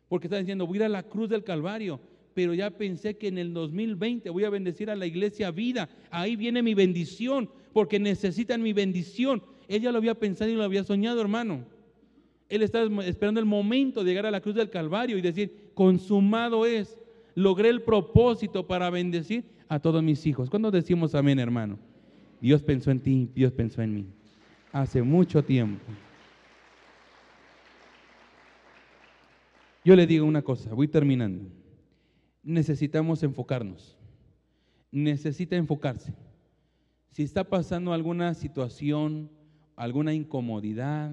Porque 0.09 0.27
está 0.27 0.39
diciendo, 0.39 0.67
voy 0.67 0.79
a 0.79 0.81
ir 0.81 0.85
a 0.87 0.89
la 0.89 1.05
cruz 1.05 1.29
del 1.29 1.45
Calvario, 1.45 2.01
pero 2.37 2.53
ya 2.53 2.69
pensé 2.69 3.17
que 3.17 3.29
en 3.29 3.39
el 3.39 3.55
2020 3.55 4.29
voy 4.29 4.45
a 4.45 4.51
bendecir 4.51 4.91
a 4.91 4.95
la 4.95 5.07
iglesia 5.07 5.51
vida. 5.51 5.89
Ahí 6.11 6.37
viene 6.37 6.63
mi 6.63 6.75
bendición, 6.75 7.49
porque 7.73 7.99
necesitan 7.99 8.63
mi 8.63 8.75
bendición. 8.75 9.43
Ella 9.69 9.91
lo 9.91 9.97
había 9.97 10.15
pensado 10.15 10.51
y 10.51 10.55
lo 10.55 10.63
había 10.63 10.85
soñado, 10.85 11.19
hermano. 11.23 11.65
Él 12.51 12.61
está 12.61 12.83
esperando 13.07 13.41
el 13.41 13.47
momento 13.47 14.05
de 14.05 14.11
llegar 14.11 14.27
a 14.27 14.31
la 14.31 14.43
cruz 14.43 14.55
del 14.55 14.69
Calvario 14.69 15.17
y 15.17 15.23
decir, 15.23 15.71
consumado 15.73 16.67
es, 16.67 16.99
logré 17.35 17.71
el 17.71 17.81
propósito 17.81 18.67
para 18.67 18.91
bendecir 18.91 19.45
a 19.67 19.79
todos 19.81 20.03
mis 20.03 20.27
hijos. 20.27 20.51
¿Cuándo 20.51 20.71
decimos 20.71 21.15
amén, 21.15 21.39
hermano? 21.39 21.79
Dios 22.39 22.63
pensó 22.63 22.91
en 22.91 23.01
ti, 23.01 23.31
Dios 23.35 23.51
pensó 23.51 23.81
en 23.81 23.95
mí. 23.95 24.07
Hace 24.73 25.01
mucho 25.01 25.43
tiempo. 25.43 25.87
Yo 29.83 29.97
le 29.97 30.07
digo 30.07 30.27
una 30.27 30.43
cosa, 30.43 30.75
voy 30.75 30.87
terminando. 30.87 31.49
Necesitamos 32.47 33.25
enfocarnos. 33.25 33.99
Necesita 34.93 35.57
enfocarse. 35.57 36.15
Si 37.11 37.25
está 37.25 37.43
pasando 37.43 37.93
alguna 37.93 38.35
situación, 38.35 39.29
alguna 39.75 40.15
incomodidad, 40.15 41.11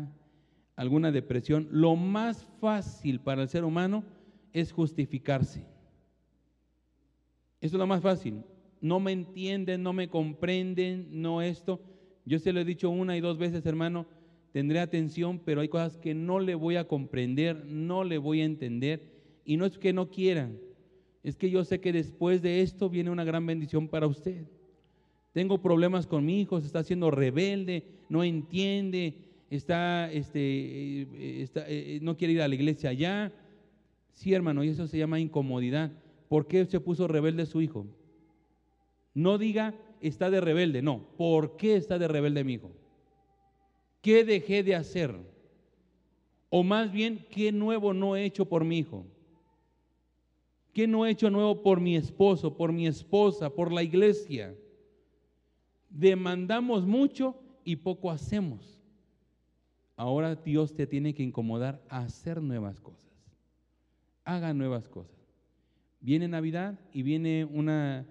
alguna 0.75 1.11
depresión, 1.11 1.67
lo 1.71 1.95
más 1.95 2.45
fácil 2.61 3.19
para 3.19 3.41
el 3.41 3.49
ser 3.49 3.63
humano 3.63 4.03
es 4.53 4.71
justificarse. 4.71 5.65
Eso 7.61 7.77
es 7.77 7.79
lo 7.79 7.87
más 7.87 8.03
fácil. 8.03 8.43
No 8.79 8.99
me 8.99 9.11
entienden, 9.11 9.81
no 9.81 9.91
me 9.91 10.09
comprenden, 10.09 11.19
no 11.19 11.41
esto. 11.41 11.81
Yo 12.25 12.37
se 12.37 12.53
lo 12.53 12.59
he 12.59 12.65
dicho 12.65 12.91
una 12.91 13.17
y 13.17 13.21
dos 13.21 13.39
veces, 13.39 13.65
hermano, 13.65 14.05
tendré 14.51 14.79
atención, 14.79 15.39
pero 15.43 15.61
hay 15.61 15.67
cosas 15.67 15.97
que 15.97 16.13
no 16.13 16.39
le 16.39 16.53
voy 16.53 16.75
a 16.75 16.87
comprender, 16.87 17.65
no 17.65 18.03
le 18.03 18.19
voy 18.19 18.41
a 18.41 18.45
entender. 18.45 19.01
Y 19.45 19.57
no 19.57 19.65
es 19.65 19.79
que 19.79 19.93
no 19.93 20.11
quieran, 20.11 20.59
es 21.23 21.37
que 21.37 21.49
yo 21.49 21.63
sé 21.63 21.79
que 21.79 21.93
después 21.93 22.41
de 22.41 22.61
esto 22.61 22.89
viene 22.89 23.09
una 23.09 23.23
gran 23.23 23.45
bendición 23.45 23.87
para 23.87 24.07
usted. 24.07 24.45
Tengo 25.31 25.61
problemas 25.61 26.05
con 26.05 26.25
mi 26.25 26.41
hijo, 26.41 26.59
se 26.59 26.67
está 26.67 26.79
haciendo 26.79 27.09
rebelde, 27.09 27.83
no 28.09 28.23
entiende, 28.23 29.15
está, 29.49 30.11
este, 30.11 30.39
eh, 30.39 31.47
eh, 31.55 31.99
no 32.01 32.17
quiere 32.17 32.33
ir 32.33 32.41
a 32.41 32.47
la 32.47 32.55
iglesia 32.55 32.89
allá. 32.89 33.31
Sí, 34.11 34.33
hermano, 34.33 34.63
y 34.63 34.69
eso 34.69 34.85
se 34.85 34.97
llama 34.97 35.19
incomodidad. 35.19 35.91
¿Por 36.27 36.47
qué 36.47 36.65
se 36.65 36.79
puso 36.79 37.07
rebelde 37.07 37.45
su 37.45 37.61
hijo? 37.61 37.87
No 39.13 39.37
diga 39.37 39.73
está 40.01 40.29
de 40.29 40.41
rebelde, 40.41 40.81
no. 40.81 41.07
¿Por 41.17 41.55
qué 41.55 41.77
está 41.77 41.97
de 41.97 42.07
rebelde 42.07 42.43
mi 42.43 42.53
hijo? 42.53 42.71
¿Qué 44.01 44.25
dejé 44.25 44.61
de 44.61 44.75
hacer? 44.75 45.15
O 46.49 46.61
más 46.63 46.91
bien, 46.91 47.25
¿qué 47.29 47.51
nuevo 47.51 47.93
no 47.93 48.15
he 48.15 48.25
hecho 48.25 48.45
por 48.45 48.65
mi 48.65 48.79
hijo? 48.79 49.05
¿Qué 50.73 50.87
no 50.87 51.05
he 51.05 51.11
hecho 51.11 51.29
nuevo 51.29 51.61
por 51.61 51.79
mi 51.79 51.95
esposo, 51.95 52.57
por 52.57 52.73
mi 52.73 52.87
esposa, 52.87 53.51
por 53.51 53.71
la 53.71 53.83
iglesia? 53.83 54.55
Demandamos 55.89 56.85
mucho 56.87 57.35
y 57.63 57.75
poco 57.75 58.09
hacemos. 58.09 58.81
Ahora 59.95 60.35
Dios 60.35 60.73
te 60.73 60.87
tiene 60.87 61.13
que 61.13 61.21
incomodar 61.21 61.83
a 61.89 61.99
hacer 61.99 62.41
nuevas 62.41 62.81
cosas. 62.81 63.11
Haga 64.25 64.53
nuevas 64.53 64.89
cosas. 64.89 65.15
Viene 66.01 66.27
Navidad 66.27 66.79
y 66.91 67.03
viene 67.03 67.45
una 67.45 68.07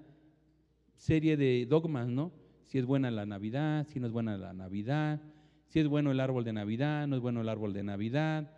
serie 0.94 1.36
de 1.36 1.66
dogmas, 1.66 2.08
¿no? 2.08 2.30
Si 2.62 2.78
es 2.78 2.86
buena 2.86 3.10
la 3.10 3.26
Navidad, 3.26 3.86
si 3.88 3.98
no 3.98 4.06
es 4.06 4.12
buena 4.12 4.38
la 4.38 4.52
Navidad, 4.52 5.20
si 5.66 5.80
es 5.80 5.88
bueno 5.88 6.12
el 6.12 6.20
árbol 6.20 6.44
de 6.44 6.52
Navidad, 6.52 7.08
no 7.08 7.16
es 7.16 7.22
bueno 7.22 7.40
el 7.40 7.48
árbol 7.48 7.72
de 7.72 7.82
Navidad. 7.82 8.50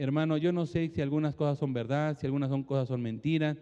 Hermano, 0.00 0.38
yo 0.38 0.50
no 0.50 0.64
sé 0.64 0.88
si 0.88 1.02
algunas 1.02 1.34
cosas 1.34 1.58
son 1.58 1.74
verdad, 1.74 2.16
si 2.18 2.24
algunas 2.24 2.48
son 2.48 2.64
cosas 2.64 2.88
son 2.88 3.02
mentiras. 3.02 3.58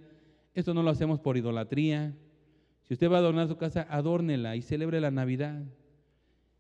Esto 0.55 0.73
no 0.73 0.85
lo 0.85 0.91
hacemos 0.91 1.19
por 1.19 1.37
idolatría. 1.37 2.17
Si 2.85 2.95
usted 2.95 3.11
va 3.11 3.17
a 3.17 3.19
adornar 3.19 3.49
su 3.49 3.57
casa, 3.57 3.89
adórnela 3.91 4.55
y 4.55 4.63
celebre 4.63 5.01
la 5.01 5.11
Navidad. 5.11 5.65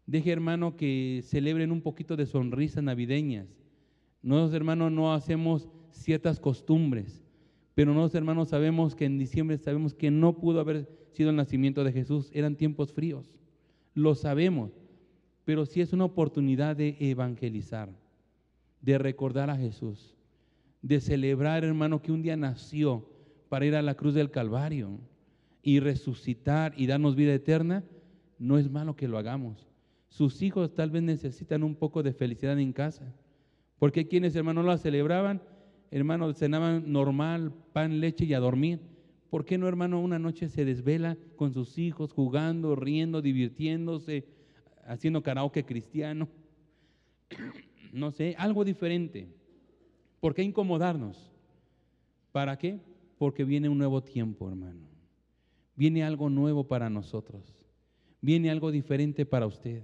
Deje, 0.04 0.32
hermano, 0.32 0.74
que 0.76 1.20
celebren 1.22 1.70
un 1.70 1.80
poquito 1.80 2.16
de 2.16 2.26
sonrisas 2.26 2.82
navideñas. 2.82 3.46
Nosotros, 4.20 4.54
hermanos, 4.54 4.90
no 4.90 5.14
hacemos 5.14 5.68
ciertas 5.92 6.40
costumbres, 6.40 7.22
pero 7.76 7.94
nosotros, 7.94 8.16
hermanos, 8.16 8.48
sabemos 8.48 8.96
que 8.96 9.04
en 9.04 9.16
diciembre 9.16 9.58
sabemos 9.58 9.94
que 9.94 10.10
no 10.10 10.40
pudo 10.40 10.58
haber 10.58 10.88
sido 11.12 11.30
el 11.30 11.36
nacimiento 11.36 11.84
de 11.84 11.92
Jesús. 11.92 12.32
Eran 12.34 12.56
tiempos 12.56 12.92
fríos. 12.92 13.36
Lo 13.94 14.16
sabemos, 14.16 14.72
pero 15.44 15.66
sí 15.66 15.80
es 15.80 15.92
una 15.92 16.06
oportunidad 16.06 16.74
de 16.74 16.96
evangelizar, 16.98 17.90
de 18.80 18.98
recordar 18.98 19.50
a 19.50 19.56
Jesús, 19.56 20.16
de 20.82 21.00
celebrar, 21.00 21.64
hermano, 21.64 22.00
que 22.02 22.12
un 22.12 22.22
día 22.22 22.36
nació 22.36 23.08
para 23.48 23.66
ir 23.66 23.74
a 23.74 23.82
la 23.82 23.94
cruz 23.94 24.14
del 24.14 24.30
Calvario 24.30 24.98
y 25.62 25.80
resucitar 25.80 26.72
y 26.76 26.86
darnos 26.86 27.16
vida 27.16 27.34
eterna. 27.34 27.84
No 28.38 28.58
es 28.58 28.70
malo 28.70 28.94
que 28.96 29.08
lo 29.08 29.18
hagamos. 29.18 29.66
Sus 30.08 30.42
hijos 30.42 30.74
tal 30.74 30.90
vez 30.90 31.02
necesitan 31.02 31.62
un 31.62 31.74
poco 31.74 32.02
de 32.02 32.12
felicidad 32.12 32.58
en 32.58 32.72
casa. 32.72 33.14
Porque 33.78 34.08
quienes, 34.08 34.34
hermanos, 34.34 34.64
la 34.64 34.78
celebraban, 34.78 35.42
hermanos, 35.90 36.38
cenaban 36.38 36.90
normal, 36.90 37.52
pan, 37.72 38.00
leche 38.00 38.24
y 38.24 38.34
a 38.34 38.40
dormir. 38.40 38.80
¿Por 39.30 39.44
qué 39.44 39.58
no, 39.58 39.68
hermano, 39.68 40.00
una 40.00 40.18
noche 40.18 40.48
se 40.48 40.64
desvela 40.64 41.16
con 41.36 41.52
sus 41.52 41.78
hijos, 41.78 42.12
jugando, 42.12 42.74
riendo, 42.74 43.20
divirtiéndose, 43.20 44.24
haciendo 44.86 45.22
karaoke 45.22 45.64
cristiano? 45.64 46.28
No 47.92 48.10
sé, 48.10 48.34
algo 48.38 48.64
diferente. 48.64 49.28
¿Por 50.20 50.34
qué 50.34 50.42
incomodarnos? 50.42 51.30
¿Para 52.32 52.58
qué? 52.58 52.80
Porque 53.18 53.44
viene 53.44 53.68
un 53.68 53.78
nuevo 53.78 54.02
tiempo, 54.02 54.48
hermano. 54.48 54.86
Viene 55.76 56.02
algo 56.04 56.28
nuevo 56.28 56.64
para 56.64 56.90
nosotros. 56.90 57.54
Viene 58.20 58.50
algo 58.50 58.70
diferente 58.70 59.24
para 59.24 59.46
usted. 59.46 59.82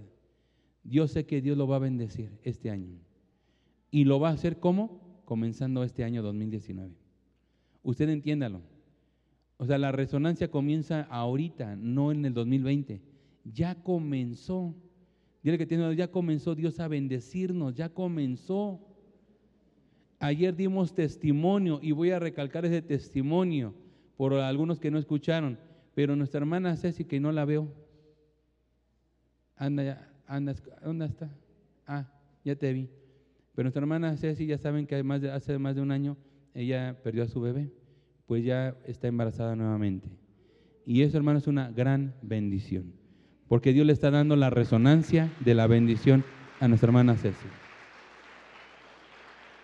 Yo 0.82 1.06
sé 1.08 1.24
que 1.24 1.40
Dios 1.40 1.56
lo 1.56 1.66
va 1.66 1.76
a 1.76 1.80
bendecir 1.80 2.30
este 2.42 2.70
año. 2.70 2.98
Y 3.90 4.04
lo 4.04 4.18
va 4.18 4.30
a 4.30 4.32
hacer 4.32 4.58
como? 4.58 5.22
Comenzando 5.24 5.84
este 5.84 6.04
año 6.04 6.22
2019. 6.22 6.92
Usted 7.82 8.08
entiéndalo. 8.08 8.60
O 9.56 9.66
sea, 9.66 9.78
la 9.78 9.92
resonancia 9.92 10.50
comienza 10.50 11.02
ahorita, 11.02 11.76
no 11.76 12.10
en 12.10 12.24
el 12.24 12.34
2020. 12.34 13.00
Ya 13.44 13.76
comenzó. 13.76 14.74
Dile 15.44 15.58
que 15.58 15.66
tiene, 15.66 15.94
ya 15.94 16.10
comenzó 16.10 16.54
Dios 16.54 16.80
a 16.80 16.88
bendecirnos, 16.88 17.74
ya 17.74 17.90
comenzó. 17.90 18.80
Ayer 20.18 20.56
dimos 20.56 20.94
testimonio 20.94 21.80
y 21.82 21.92
voy 21.92 22.12
a 22.12 22.18
recalcar 22.18 22.64
ese 22.64 22.80
testimonio 22.80 23.74
por 24.16 24.32
algunos 24.32 24.80
que 24.80 24.90
no 24.90 24.98
escucharon, 24.98 25.58
pero 25.94 26.16
nuestra 26.16 26.38
hermana 26.38 26.74
Ceci, 26.76 27.04
que 27.04 27.20
no 27.20 27.30
la 27.30 27.44
veo, 27.44 27.68
anda, 29.56 29.82
ya, 29.84 30.12
anda, 30.26 30.54
¿dónde 30.82 31.04
está? 31.04 31.30
Ah, 31.86 32.10
ya 32.42 32.56
te 32.56 32.72
vi. 32.72 32.88
Pero 33.54 33.64
nuestra 33.64 33.80
hermana 33.80 34.16
Ceci, 34.16 34.46
ya 34.46 34.56
saben 34.56 34.86
que 34.86 34.96
hace 35.30 35.58
más 35.58 35.74
de 35.74 35.82
un 35.82 35.90
año 35.90 36.16
ella 36.54 36.98
perdió 37.02 37.24
a 37.24 37.28
su 37.28 37.42
bebé, 37.42 37.70
pues 38.24 38.44
ya 38.44 38.78
está 38.86 39.08
embarazada 39.08 39.54
nuevamente. 39.54 40.08
Y 40.86 41.02
eso, 41.02 41.18
hermano, 41.18 41.38
es 41.38 41.46
una 41.46 41.70
gran 41.70 42.14
bendición, 42.22 42.94
porque 43.54 43.72
Dios 43.72 43.86
le 43.86 43.92
está 43.92 44.10
dando 44.10 44.34
la 44.34 44.50
resonancia 44.50 45.32
de 45.38 45.54
la 45.54 45.68
bendición 45.68 46.24
a 46.58 46.66
nuestra 46.66 46.88
hermana 46.88 47.14
Ceci. 47.14 47.46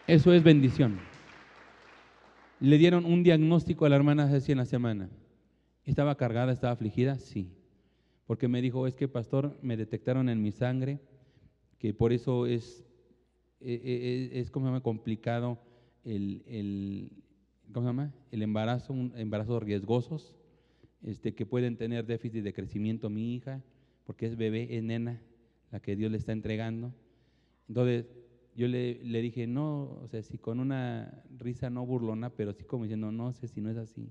Eso 0.06 0.32
es 0.32 0.44
bendición. 0.44 1.00
Le 2.60 2.78
dieron 2.78 3.04
un 3.04 3.24
diagnóstico 3.24 3.86
a 3.86 3.88
la 3.88 3.96
hermana 3.96 4.28
Ceci 4.28 4.52
en 4.52 4.58
la 4.58 4.64
semana. 4.64 5.10
¿Estaba 5.84 6.16
cargada, 6.16 6.52
estaba 6.52 6.72
afligida? 6.72 7.16
Sí. 7.16 7.50
Porque 8.28 8.46
me 8.46 8.62
dijo, 8.62 8.86
es 8.86 8.94
que 8.94 9.08
pastor, 9.08 9.58
me 9.60 9.76
detectaron 9.76 10.28
en 10.28 10.40
mi 10.40 10.52
sangre, 10.52 11.00
que 11.80 11.92
por 11.92 12.12
eso 12.12 12.46
es, 12.46 12.86
e, 13.58 13.72
e, 13.72 14.36
e, 14.36 14.40
es, 14.40 14.52
como 14.52 14.80
complicado 14.84 15.58
el, 16.04 16.44
el, 16.46 17.10
¿cómo 17.72 17.86
se 17.86 17.88
llama? 17.88 18.14
el 18.30 18.42
embarazo, 18.42 18.92
un 18.92 19.12
embarazo 19.16 19.58
riesgosos, 19.58 20.36
este, 21.02 21.34
que 21.34 21.44
pueden 21.44 21.76
tener 21.76 22.06
déficit 22.06 22.44
de 22.44 22.52
crecimiento 22.52 23.10
mi 23.10 23.34
hija, 23.34 23.64
porque 24.10 24.26
es 24.26 24.36
bebé, 24.36 24.76
es 24.76 24.82
nena, 24.82 25.22
la 25.70 25.78
que 25.78 25.94
Dios 25.94 26.10
le 26.10 26.18
está 26.18 26.32
entregando. 26.32 26.92
Entonces, 27.68 28.06
yo 28.56 28.66
le, 28.66 28.94
le, 29.04 29.22
dije, 29.22 29.46
no, 29.46 30.00
o 30.02 30.08
sea, 30.08 30.20
si 30.24 30.36
con 30.36 30.58
una 30.58 31.22
risa 31.38 31.70
no 31.70 31.86
burlona, 31.86 32.30
pero 32.30 32.52
sí 32.52 32.64
como 32.64 32.82
diciendo, 32.82 33.12
no 33.12 33.32
sé 33.32 33.46
si 33.46 33.60
no 33.60 33.70
es 33.70 33.76
así. 33.76 34.10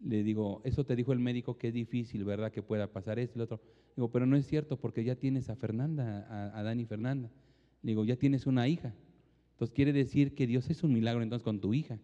Le 0.00 0.22
digo, 0.22 0.62
eso 0.64 0.86
te 0.86 0.96
dijo 0.96 1.12
el 1.12 1.18
médico 1.18 1.58
que 1.58 1.68
es 1.68 1.74
difícil, 1.74 2.24
¿verdad? 2.24 2.50
Que 2.50 2.62
pueda 2.62 2.90
pasar 2.90 3.18
esto 3.18 3.36
y 3.36 3.38
lo 3.40 3.44
otro. 3.44 3.60
Digo, 3.96 4.10
pero 4.10 4.24
no 4.24 4.34
es 4.34 4.46
cierto 4.46 4.78
porque 4.78 5.04
ya 5.04 5.14
tienes 5.14 5.50
a 5.50 5.56
Fernanda, 5.56 6.26
a, 6.30 6.58
a 6.58 6.62
Dani 6.62 6.86
Fernanda. 6.86 7.30
Digo, 7.82 8.02
ya 8.06 8.16
tienes 8.16 8.46
una 8.46 8.66
hija. 8.66 8.94
Entonces 9.52 9.74
quiere 9.74 9.92
decir 9.92 10.34
que 10.34 10.46
Dios 10.46 10.70
es 10.70 10.82
un 10.82 10.94
milagro 10.94 11.22
entonces 11.22 11.44
con 11.44 11.60
tu 11.60 11.74
hija. 11.74 11.98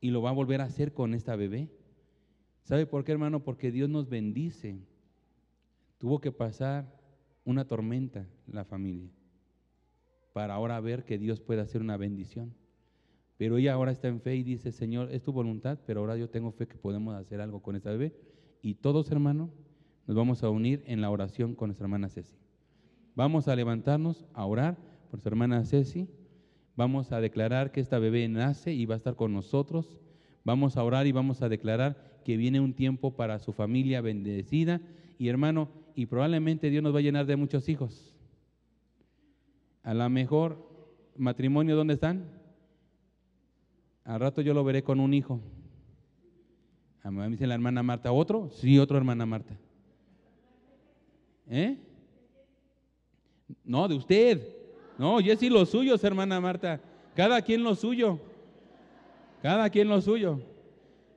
Y 0.00 0.10
lo 0.10 0.22
va 0.22 0.30
a 0.30 0.34
volver 0.34 0.60
a 0.60 0.66
hacer 0.66 0.92
con 0.92 1.14
esta 1.14 1.34
bebé. 1.34 1.68
¿Sabe 2.62 2.86
por 2.86 3.02
qué, 3.02 3.10
hermano? 3.10 3.42
Porque 3.42 3.72
Dios 3.72 3.90
nos 3.90 4.08
bendice. 4.08 4.78
Tuvo 6.06 6.20
que 6.20 6.30
pasar 6.30 6.86
una 7.44 7.66
tormenta 7.66 8.28
la 8.46 8.64
familia 8.64 9.10
para 10.32 10.54
ahora 10.54 10.78
ver 10.78 11.04
que 11.04 11.18
Dios 11.18 11.40
puede 11.40 11.62
hacer 11.62 11.80
una 11.80 11.96
bendición. 11.96 12.54
Pero 13.36 13.56
ella 13.56 13.72
ahora 13.72 13.90
está 13.90 14.06
en 14.06 14.20
fe 14.20 14.36
y 14.36 14.44
dice, 14.44 14.70
Señor, 14.70 15.10
es 15.10 15.24
tu 15.24 15.32
voluntad, 15.32 15.80
pero 15.84 15.98
ahora 15.98 16.16
yo 16.16 16.30
tengo 16.30 16.52
fe 16.52 16.68
que 16.68 16.78
podemos 16.78 17.16
hacer 17.16 17.40
algo 17.40 17.60
con 17.60 17.74
esta 17.74 17.90
bebé. 17.90 18.14
Y 18.62 18.74
todos, 18.74 19.10
hermanos, 19.10 19.50
nos 20.06 20.16
vamos 20.16 20.44
a 20.44 20.48
unir 20.48 20.84
en 20.86 21.00
la 21.00 21.10
oración 21.10 21.56
con 21.56 21.70
nuestra 21.70 21.86
hermana 21.86 22.08
Ceci. 22.08 22.36
Vamos 23.16 23.48
a 23.48 23.56
levantarnos 23.56 24.26
a 24.32 24.46
orar 24.46 24.76
por 24.76 25.14
nuestra 25.14 25.30
hermana 25.30 25.64
Ceci. 25.64 26.06
Vamos 26.76 27.10
a 27.10 27.20
declarar 27.20 27.72
que 27.72 27.80
esta 27.80 27.98
bebé 27.98 28.28
nace 28.28 28.72
y 28.72 28.86
va 28.86 28.94
a 28.94 28.98
estar 28.98 29.16
con 29.16 29.32
nosotros. 29.32 29.98
Vamos 30.44 30.76
a 30.76 30.84
orar 30.84 31.08
y 31.08 31.10
vamos 31.10 31.42
a 31.42 31.48
declarar 31.48 32.20
que 32.24 32.36
viene 32.36 32.60
un 32.60 32.74
tiempo 32.74 33.16
para 33.16 33.40
su 33.40 33.52
familia 33.52 34.00
bendecida. 34.02 34.80
Y 35.18 35.28
hermano, 35.28 35.68
y 35.94 36.06
probablemente 36.06 36.70
Dios 36.70 36.82
nos 36.82 36.94
va 36.94 36.98
a 36.98 37.02
llenar 37.02 37.26
de 37.26 37.36
muchos 37.36 37.68
hijos. 37.68 38.14
A 39.82 39.94
lo 39.94 40.08
mejor, 40.10 40.58
matrimonio, 41.16 41.76
¿dónde 41.76 41.94
están? 41.94 42.24
Al 44.04 44.20
rato 44.20 44.40
yo 44.42 44.52
lo 44.54 44.64
veré 44.64 44.82
con 44.82 45.00
un 45.00 45.14
hijo. 45.14 45.40
A 47.02 47.10
mí 47.10 47.18
me 47.18 47.28
dice 47.28 47.46
la 47.46 47.54
hermana 47.54 47.82
Marta, 47.82 48.12
¿otro? 48.12 48.50
Sí, 48.50 48.78
otro 48.78 48.98
hermana 48.98 49.24
Marta. 49.26 49.56
¿Eh? 51.48 51.78
No, 53.64 53.86
de 53.86 53.94
usted. 53.94 54.56
No, 54.98 55.20
yo 55.20 55.34
los 55.50 55.70
suyos, 55.70 56.02
hermana 56.02 56.40
Marta. 56.40 56.80
Cada 57.14 57.40
quien 57.42 57.62
lo 57.62 57.74
suyo. 57.74 58.18
Cada 59.42 59.70
quien 59.70 59.88
lo 59.88 60.00
suyo. 60.00 60.40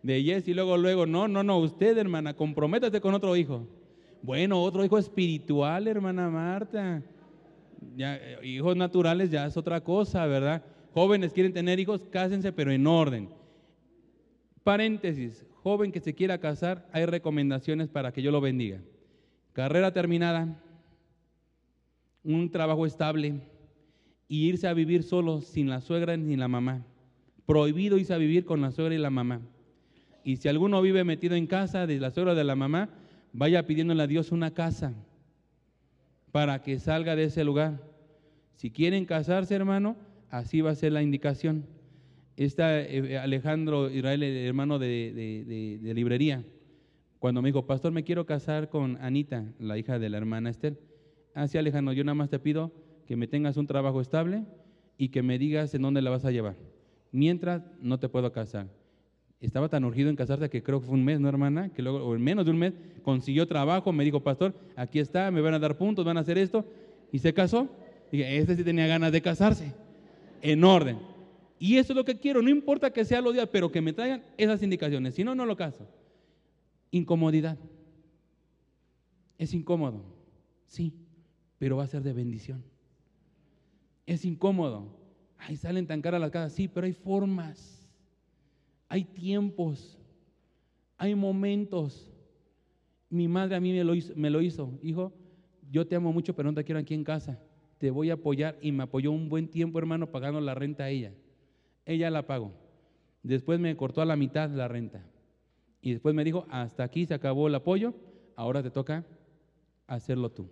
De 0.03 0.19
y 0.19 0.53
luego, 0.53 0.77
luego, 0.77 1.05
no, 1.05 1.27
no, 1.27 1.43
no, 1.43 1.57
usted, 1.57 1.97
hermana, 1.97 2.35
comprométate 2.35 3.01
con 3.01 3.13
otro 3.13 3.35
hijo. 3.35 3.67
Bueno, 4.21 4.61
otro 4.61 4.83
hijo 4.83 4.97
espiritual, 4.97 5.87
hermana 5.87 6.29
Marta 6.29 7.01
eh, 7.97 8.37
hijos 8.43 8.75
naturales 8.75 9.31
ya 9.31 9.45
es 9.45 9.57
otra 9.57 9.81
cosa, 9.81 10.25
¿verdad? 10.25 10.63
Jóvenes 10.93 11.33
quieren 11.33 11.53
tener 11.53 11.79
hijos, 11.79 12.05
cásense, 12.11 12.51
pero 12.51 12.71
en 12.71 12.87
orden. 12.87 13.29
Paréntesis, 14.63 15.45
joven 15.63 15.91
que 15.91 15.99
se 15.99 16.13
quiera 16.13 16.39
casar, 16.39 16.87
hay 16.91 17.05
recomendaciones 17.05 17.89
para 17.89 18.11
que 18.11 18.21
yo 18.21 18.31
lo 18.31 18.41
bendiga. 18.41 18.81
Carrera 19.53 19.93
terminada, 19.93 20.61
un 22.23 22.51
trabajo 22.51 22.85
estable 22.85 23.41
y 24.27 24.47
irse 24.47 24.67
a 24.67 24.73
vivir 24.73 25.03
solo 25.03 25.41
sin 25.41 25.69
la 25.69 25.81
suegra 25.81 26.17
ni 26.17 26.35
la 26.35 26.47
mamá. 26.47 26.85
Prohibido 27.45 27.97
irse 27.97 28.13
a 28.13 28.17
vivir 28.17 28.45
con 28.45 28.61
la 28.61 28.71
suegra 28.71 28.93
y 28.93 28.99
la 28.99 29.09
mamá. 29.09 29.41
Y 30.23 30.37
si 30.37 30.47
alguno 30.49 30.81
vive 30.81 31.03
metido 31.03 31.35
en 31.35 31.47
casa 31.47 31.87
de 31.87 31.99
la 31.99 32.11
suegra 32.11 32.33
o 32.33 32.35
de 32.35 32.43
la 32.43 32.55
mamá, 32.55 32.89
vaya 33.33 33.65
pidiéndole 33.65 34.03
a 34.03 34.07
Dios 34.07 34.31
una 34.31 34.53
casa 34.53 34.93
para 36.31 36.61
que 36.61 36.79
salga 36.79 37.15
de 37.15 37.25
ese 37.25 37.43
lugar. 37.43 37.81
Si 38.55 38.71
quieren 38.71 39.05
casarse, 39.05 39.55
hermano, 39.55 39.95
así 40.29 40.61
va 40.61 40.71
a 40.71 40.75
ser 40.75 40.91
la 40.91 41.01
indicación. 41.01 41.65
Está 42.35 42.81
eh, 42.81 43.17
Alejandro 43.17 43.89
Israel, 43.89 44.23
el 44.23 44.45
hermano 44.45 44.79
de, 44.79 45.79
librería, 45.93 46.43
cuando 47.19 47.41
me 47.41 47.49
dijo, 47.49 47.65
pastor, 47.65 47.91
me 47.91 48.03
quiero 48.03 48.25
casar 48.25 48.69
con 48.69 48.97
Anita, 49.01 49.45
la 49.59 49.77
hija 49.77 49.99
de 49.99 50.09
la 50.09 50.17
hermana 50.17 50.49
Esther. 50.49 50.79
Así, 51.33 51.57
ah, 51.57 51.61
Alejandro, 51.61 51.93
yo 51.93 52.03
nada 52.03 52.15
más 52.15 52.29
te 52.29 52.39
pido 52.39 52.71
que 53.05 53.15
me 53.15 53.27
tengas 53.27 53.57
un 53.57 53.67
trabajo 53.67 53.99
estable 54.01 54.45
y 54.97 55.09
que 55.09 55.21
me 55.21 55.37
digas 55.37 55.73
en 55.73 55.81
dónde 55.81 56.01
la 56.01 56.09
vas 56.11 56.25
a 56.25 56.31
llevar. 56.31 56.55
Mientras, 57.11 57.63
no 57.81 57.99
te 57.99 58.07
puedo 58.07 58.31
casar 58.31 58.67
estaba 59.41 59.69
tan 59.69 59.85
urgido 59.85 60.09
en 60.09 60.15
casarse 60.15 60.49
que 60.49 60.61
creo 60.61 60.81
que 60.81 60.87
fue 60.87 60.95
un 60.95 61.05
mes, 61.05 61.19
¿no, 61.19 61.29
hermana? 61.29 61.69
Que 61.69 61.81
luego, 61.81 61.99
o 61.99 62.15
en 62.15 62.21
menos 62.21 62.45
de 62.45 62.51
un 62.51 62.57
mes, 62.57 62.73
consiguió 63.03 63.47
trabajo, 63.47 63.93
me 63.93 64.03
dijo, 64.03 64.19
pastor, 64.19 64.53
aquí 64.75 64.99
está, 64.99 65.31
me 65.31 65.41
van 65.41 65.53
a 65.53 65.59
dar 65.59 65.77
puntos, 65.77 66.03
van 66.05 66.17
a 66.17 66.21
hacer 66.21 66.37
esto, 66.37 66.65
y 67.11 67.19
se 67.19 67.33
casó. 67.33 67.69
Dije, 68.11 68.37
este 68.37 68.55
sí 68.55 68.63
tenía 68.63 68.87
ganas 68.87 69.11
de 69.11 69.21
casarse, 69.21 69.73
en 70.41 70.63
orden. 70.63 70.99
Y 71.57 71.77
eso 71.77 71.93
es 71.93 71.97
lo 71.97 72.05
que 72.05 72.17
quiero, 72.17 72.41
no 72.41 72.49
importa 72.49 72.91
que 72.91 73.05
sea 73.05 73.21
los 73.21 73.33
días, 73.33 73.47
pero 73.51 73.71
que 73.71 73.81
me 73.81 73.93
traigan 73.93 74.23
esas 74.37 74.61
indicaciones, 74.61 75.15
si 75.15 75.23
no, 75.23 75.35
no 75.35 75.45
lo 75.45 75.55
caso. 75.55 75.87
Incomodidad. 76.91 77.57
Es 79.37 79.53
incómodo, 79.53 80.03
sí, 80.65 80.93
pero 81.57 81.77
va 81.77 81.83
a 81.83 81.87
ser 81.87 82.01
de 82.01 82.11
bendición. 82.11 82.61
Es 84.05 84.25
incómodo. 84.25 84.97
Ay, 85.37 85.55
salen 85.55 85.87
tan 85.87 86.01
caras 86.01 86.19
las 86.19 86.31
casas, 86.31 86.53
sí, 86.53 86.67
pero 86.67 86.87
hay 86.87 86.93
formas 86.93 87.78
hay 88.89 89.05
tiempos, 89.05 89.97
hay 90.97 91.15
momentos. 91.15 92.11
Mi 93.09 93.27
madre 93.27 93.55
a 93.55 93.59
mí 93.59 93.71
me 93.71 93.83
lo 93.83 93.95
hizo, 93.95 94.13
me 94.15 94.29
lo 94.29 94.41
hizo, 94.41 94.77
hijo, 94.81 95.13
yo 95.71 95.87
te 95.87 95.95
amo 95.95 96.11
mucho, 96.11 96.35
pero 96.35 96.49
no 96.49 96.55
te 96.55 96.63
quiero 96.63 96.79
aquí 96.79 96.95
en 96.95 97.03
casa. 97.03 97.39
Te 97.77 97.91
voy 97.91 98.09
a 98.09 98.15
apoyar 98.15 98.57
y 98.61 98.71
me 98.71 98.83
apoyó 98.83 99.11
un 99.11 99.29
buen 99.29 99.47
tiempo, 99.47 99.79
hermano, 99.79 100.11
pagando 100.11 100.41
la 100.41 100.55
renta 100.55 100.85
a 100.85 100.89
ella. 100.89 101.13
Ella 101.85 102.09
la 102.09 102.27
pagó. 102.27 102.51
Después 103.23 103.59
me 103.59 103.75
cortó 103.77 104.01
a 104.01 104.05
la 104.05 104.15
mitad 104.15 104.49
la 104.49 104.67
renta. 104.67 105.05
Y 105.81 105.91
después 105.91 106.13
me 106.13 106.23
dijo, 106.23 106.45
hasta 106.49 106.83
aquí 106.83 107.05
se 107.05 107.13
acabó 107.13 107.47
el 107.47 107.55
apoyo, 107.55 107.93
ahora 108.35 108.61
te 108.61 108.71
toca 108.71 109.05
hacerlo 109.87 110.31
tú. 110.31 110.49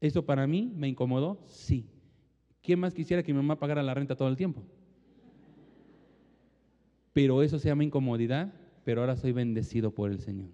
¿Eso 0.00 0.24
para 0.24 0.46
mí 0.46 0.72
me 0.76 0.88
incomodó? 0.88 1.42
Sí. 1.46 1.86
¿Quién 2.62 2.78
más 2.78 2.94
quisiera 2.94 3.22
que 3.22 3.32
mi 3.32 3.38
mamá 3.38 3.58
pagara 3.58 3.82
la 3.82 3.94
renta 3.94 4.14
todo 4.14 4.28
el 4.28 4.36
tiempo? 4.36 4.62
Pero 7.12 7.42
eso 7.42 7.58
se 7.58 7.68
llama 7.68 7.84
incomodidad, 7.84 8.52
pero 8.84 9.00
ahora 9.00 9.16
soy 9.16 9.32
bendecido 9.32 9.90
por 9.90 10.10
el 10.10 10.20
Señor. 10.20 10.48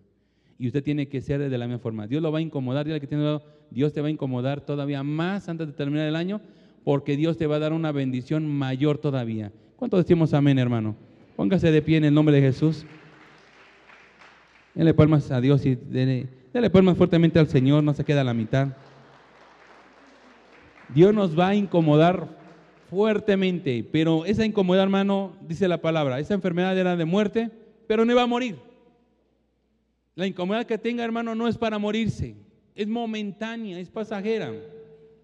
Y 0.58 0.66
usted 0.66 0.82
tiene 0.82 1.08
que 1.08 1.20
ser 1.20 1.48
de 1.48 1.58
la 1.58 1.66
misma 1.66 1.80
forma. 1.80 2.06
Dios 2.06 2.22
lo 2.22 2.32
va 2.32 2.38
a 2.38 2.42
incomodar, 2.42 2.86
que 2.86 3.06
tiene 3.06 3.38
Dios 3.70 3.92
te 3.92 4.00
va 4.00 4.08
a 4.08 4.10
incomodar 4.10 4.60
todavía 4.60 5.02
más 5.02 5.48
antes 5.48 5.66
de 5.66 5.72
terminar 5.72 6.06
el 6.06 6.16
año, 6.16 6.40
porque 6.84 7.16
Dios 7.16 7.36
te 7.36 7.46
va 7.46 7.56
a 7.56 7.58
dar 7.58 7.72
una 7.72 7.92
bendición 7.92 8.46
mayor 8.46 8.98
todavía. 8.98 9.52
¿Cuántos 9.76 10.04
decimos 10.04 10.32
amén, 10.34 10.58
hermano? 10.58 10.94
Póngase 11.36 11.70
de 11.70 11.82
pie 11.82 11.96
en 11.96 12.04
el 12.04 12.14
nombre 12.14 12.36
de 12.36 12.42
Jesús. 12.42 12.86
Dele 14.74 14.94
palmas 14.94 15.30
a 15.30 15.40
Dios 15.40 15.64
y 15.66 15.74
dele, 15.74 16.28
dele 16.52 16.70
palmas 16.70 16.96
fuertemente 16.96 17.38
al 17.38 17.48
Señor, 17.48 17.82
no 17.82 17.94
se 17.94 18.04
queda 18.04 18.20
a 18.20 18.24
la 18.24 18.34
mitad. 18.34 18.68
Dios 20.94 21.14
nos 21.14 21.38
va 21.38 21.48
a 21.48 21.54
incomodar 21.54 22.43
fuertemente, 22.90 23.86
pero 23.90 24.24
esa 24.24 24.44
incomodidad, 24.44 24.84
hermano, 24.84 25.32
dice 25.46 25.68
la 25.68 25.80
palabra, 25.80 26.20
esa 26.20 26.34
enfermedad 26.34 26.76
era 26.76 26.96
de 26.96 27.04
muerte, 27.04 27.50
pero 27.86 28.04
no 28.04 28.12
iba 28.12 28.22
a 28.22 28.26
morir. 28.26 28.56
La 30.14 30.26
incomodidad 30.26 30.66
que 30.66 30.78
tenga, 30.78 31.04
hermano, 31.04 31.34
no 31.34 31.48
es 31.48 31.58
para 31.58 31.78
morirse, 31.78 32.36
es 32.74 32.86
momentánea, 32.86 33.78
es 33.78 33.90
pasajera, 33.90 34.52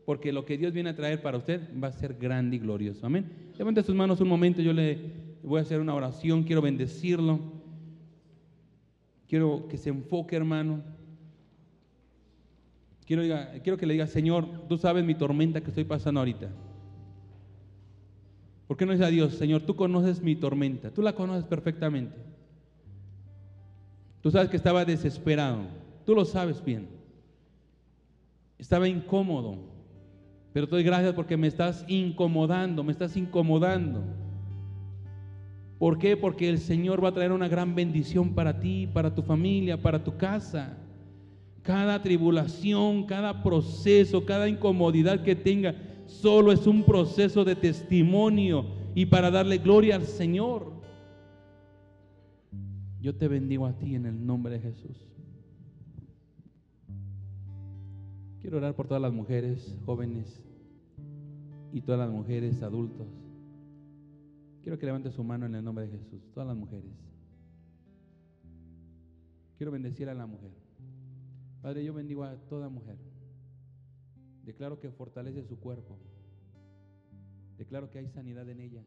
porque 0.04 0.32
lo 0.32 0.44
que 0.44 0.58
Dios 0.58 0.72
viene 0.72 0.90
a 0.90 0.96
traer 0.96 1.22
para 1.22 1.38
usted 1.38 1.60
va 1.82 1.88
a 1.88 1.92
ser 1.92 2.14
grande 2.14 2.56
y 2.56 2.58
glorioso. 2.58 3.06
Amén. 3.06 3.26
Levante 3.56 3.82
sus 3.82 3.94
manos 3.94 4.20
un 4.20 4.28
momento, 4.28 4.62
yo 4.62 4.72
le 4.72 4.98
voy 5.42 5.58
a 5.58 5.62
hacer 5.62 5.80
una 5.80 5.94
oración, 5.94 6.42
quiero 6.42 6.62
bendecirlo. 6.62 7.60
Quiero 9.30 9.68
que 9.68 9.78
se 9.78 9.90
enfoque, 9.90 10.34
hermano. 10.34 10.82
Quiero, 13.06 13.22
quiero 13.62 13.78
que 13.78 13.86
le 13.86 13.92
diga, 13.92 14.08
Señor, 14.08 14.66
tú 14.68 14.76
sabes 14.76 15.04
mi 15.04 15.14
tormenta 15.14 15.60
que 15.60 15.68
estoy 15.68 15.84
pasando 15.84 16.18
ahorita. 16.18 16.50
¿Por 18.70 18.76
qué 18.76 18.86
no 18.86 18.92
dice 18.92 19.04
a 19.04 19.08
Dios, 19.08 19.34
Señor, 19.34 19.62
tú 19.62 19.74
conoces 19.74 20.22
mi 20.22 20.36
tormenta, 20.36 20.92
tú 20.92 21.02
la 21.02 21.12
conoces 21.12 21.42
perfectamente? 21.42 22.14
Tú 24.20 24.30
sabes 24.30 24.48
que 24.48 24.56
estaba 24.56 24.84
desesperado, 24.84 25.62
tú 26.06 26.14
lo 26.14 26.24
sabes 26.24 26.64
bien. 26.64 26.86
Estaba 28.60 28.86
incómodo, 28.86 29.56
pero 30.52 30.68
te 30.68 30.76
doy 30.76 30.84
gracias 30.84 31.14
porque 31.14 31.36
me 31.36 31.48
estás 31.48 31.84
incomodando, 31.88 32.84
me 32.84 32.92
estás 32.92 33.16
incomodando. 33.16 34.04
¿Por 35.80 35.98
qué? 35.98 36.16
Porque 36.16 36.48
el 36.48 36.60
Señor 36.60 37.02
va 37.02 37.08
a 37.08 37.14
traer 37.14 37.32
una 37.32 37.48
gran 37.48 37.74
bendición 37.74 38.36
para 38.36 38.60
ti, 38.60 38.86
para 38.86 39.12
tu 39.12 39.22
familia, 39.22 39.82
para 39.82 40.04
tu 40.04 40.16
casa. 40.16 40.78
Cada 41.62 42.00
tribulación, 42.00 43.04
cada 43.04 43.42
proceso, 43.42 44.24
cada 44.24 44.48
incomodidad 44.48 45.24
que 45.24 45.34
tenga, 45.34 45.74
solo 46.10 46.52
es 46.52 46.66
un 46.66 46.82
proceso 46.82 47.44
de 47.44 47.56
testimonio 47.56 48.66
y 48.94 49.06
para 49.06 49.30
darle 49.30 49.58
gloria 49.58 49.96
al 49.96 50.04
Señor. 50.04 50.72
Yo 53.00 53.14
te 53.16 53.28
bendigo 53.28 53.66
a 53.66 53.72
ti 53.72 53.94
en 53.94 54.06
el 54.06 54.26
nombre 54.26 54.54
de 54.54 54.60
Jesús. 54.60 55.06
Quiero 58.40 58.58
orar 58.58 58.74
por 58.74 58.86
todas 58.86 59.02
las 59.02 59.12
mujeres 59.12 59.76
jóvenes 59.86 60.42
y 61.72 61.80
todas 61.80 62.00
las 62.00 62.10
mujeres 62.10 62.62
adultos. 62.62 63.06
Quiero 64.62 64.78
que 64.78 64.86
levante 64.86 65.10
su 65.10 65.24
mano 65.24 65.46
en 65.46 65.54
el 65.54 65.64
nombre 65.64 65.86
de 65.86 65.98
Jesús, 65.98 66.20
todas 66.34 66.46
las 66.46 66.56
mujeres. 66.56 66.90
Quiero 69.56 69.72
bendecir 69.72 70.08
a 70.08 70.14
la 70.14 70.26
mujer. 70.26 70.50
Padre, 71.62 71.84
yo 71.84 71.94
bendigo 71.94 72.24
a 72.24 72.34
toda 72.48 72.68
mujer. 72.68 72.96
Declaro 74.44 74.78
que 74.78 74.90
fortalece 74.90 75.44
su 75.44 75.58
cuerpo. 75.58 75.98
Declaro 77.58 77.90
que 77.90 77.98
hay 77.98 78.08
sanidad 78.08 78.48
en 78.48 78.60
ellas. 78.60 78.86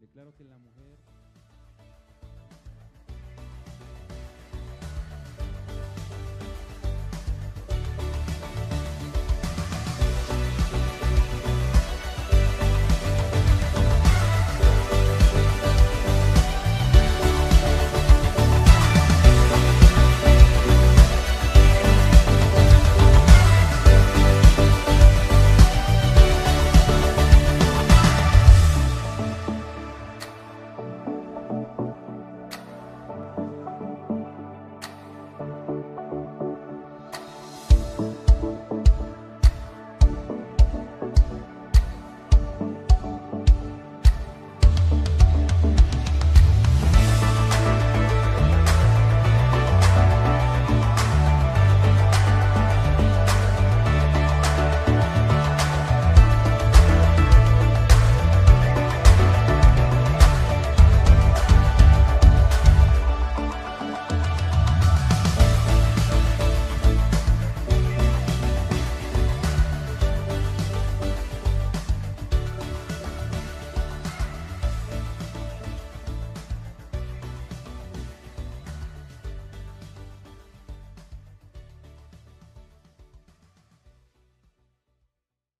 Declaro 0.00 0.34
que 0.34 0.44
la 0.44 0.58
mujer 0.58 0.79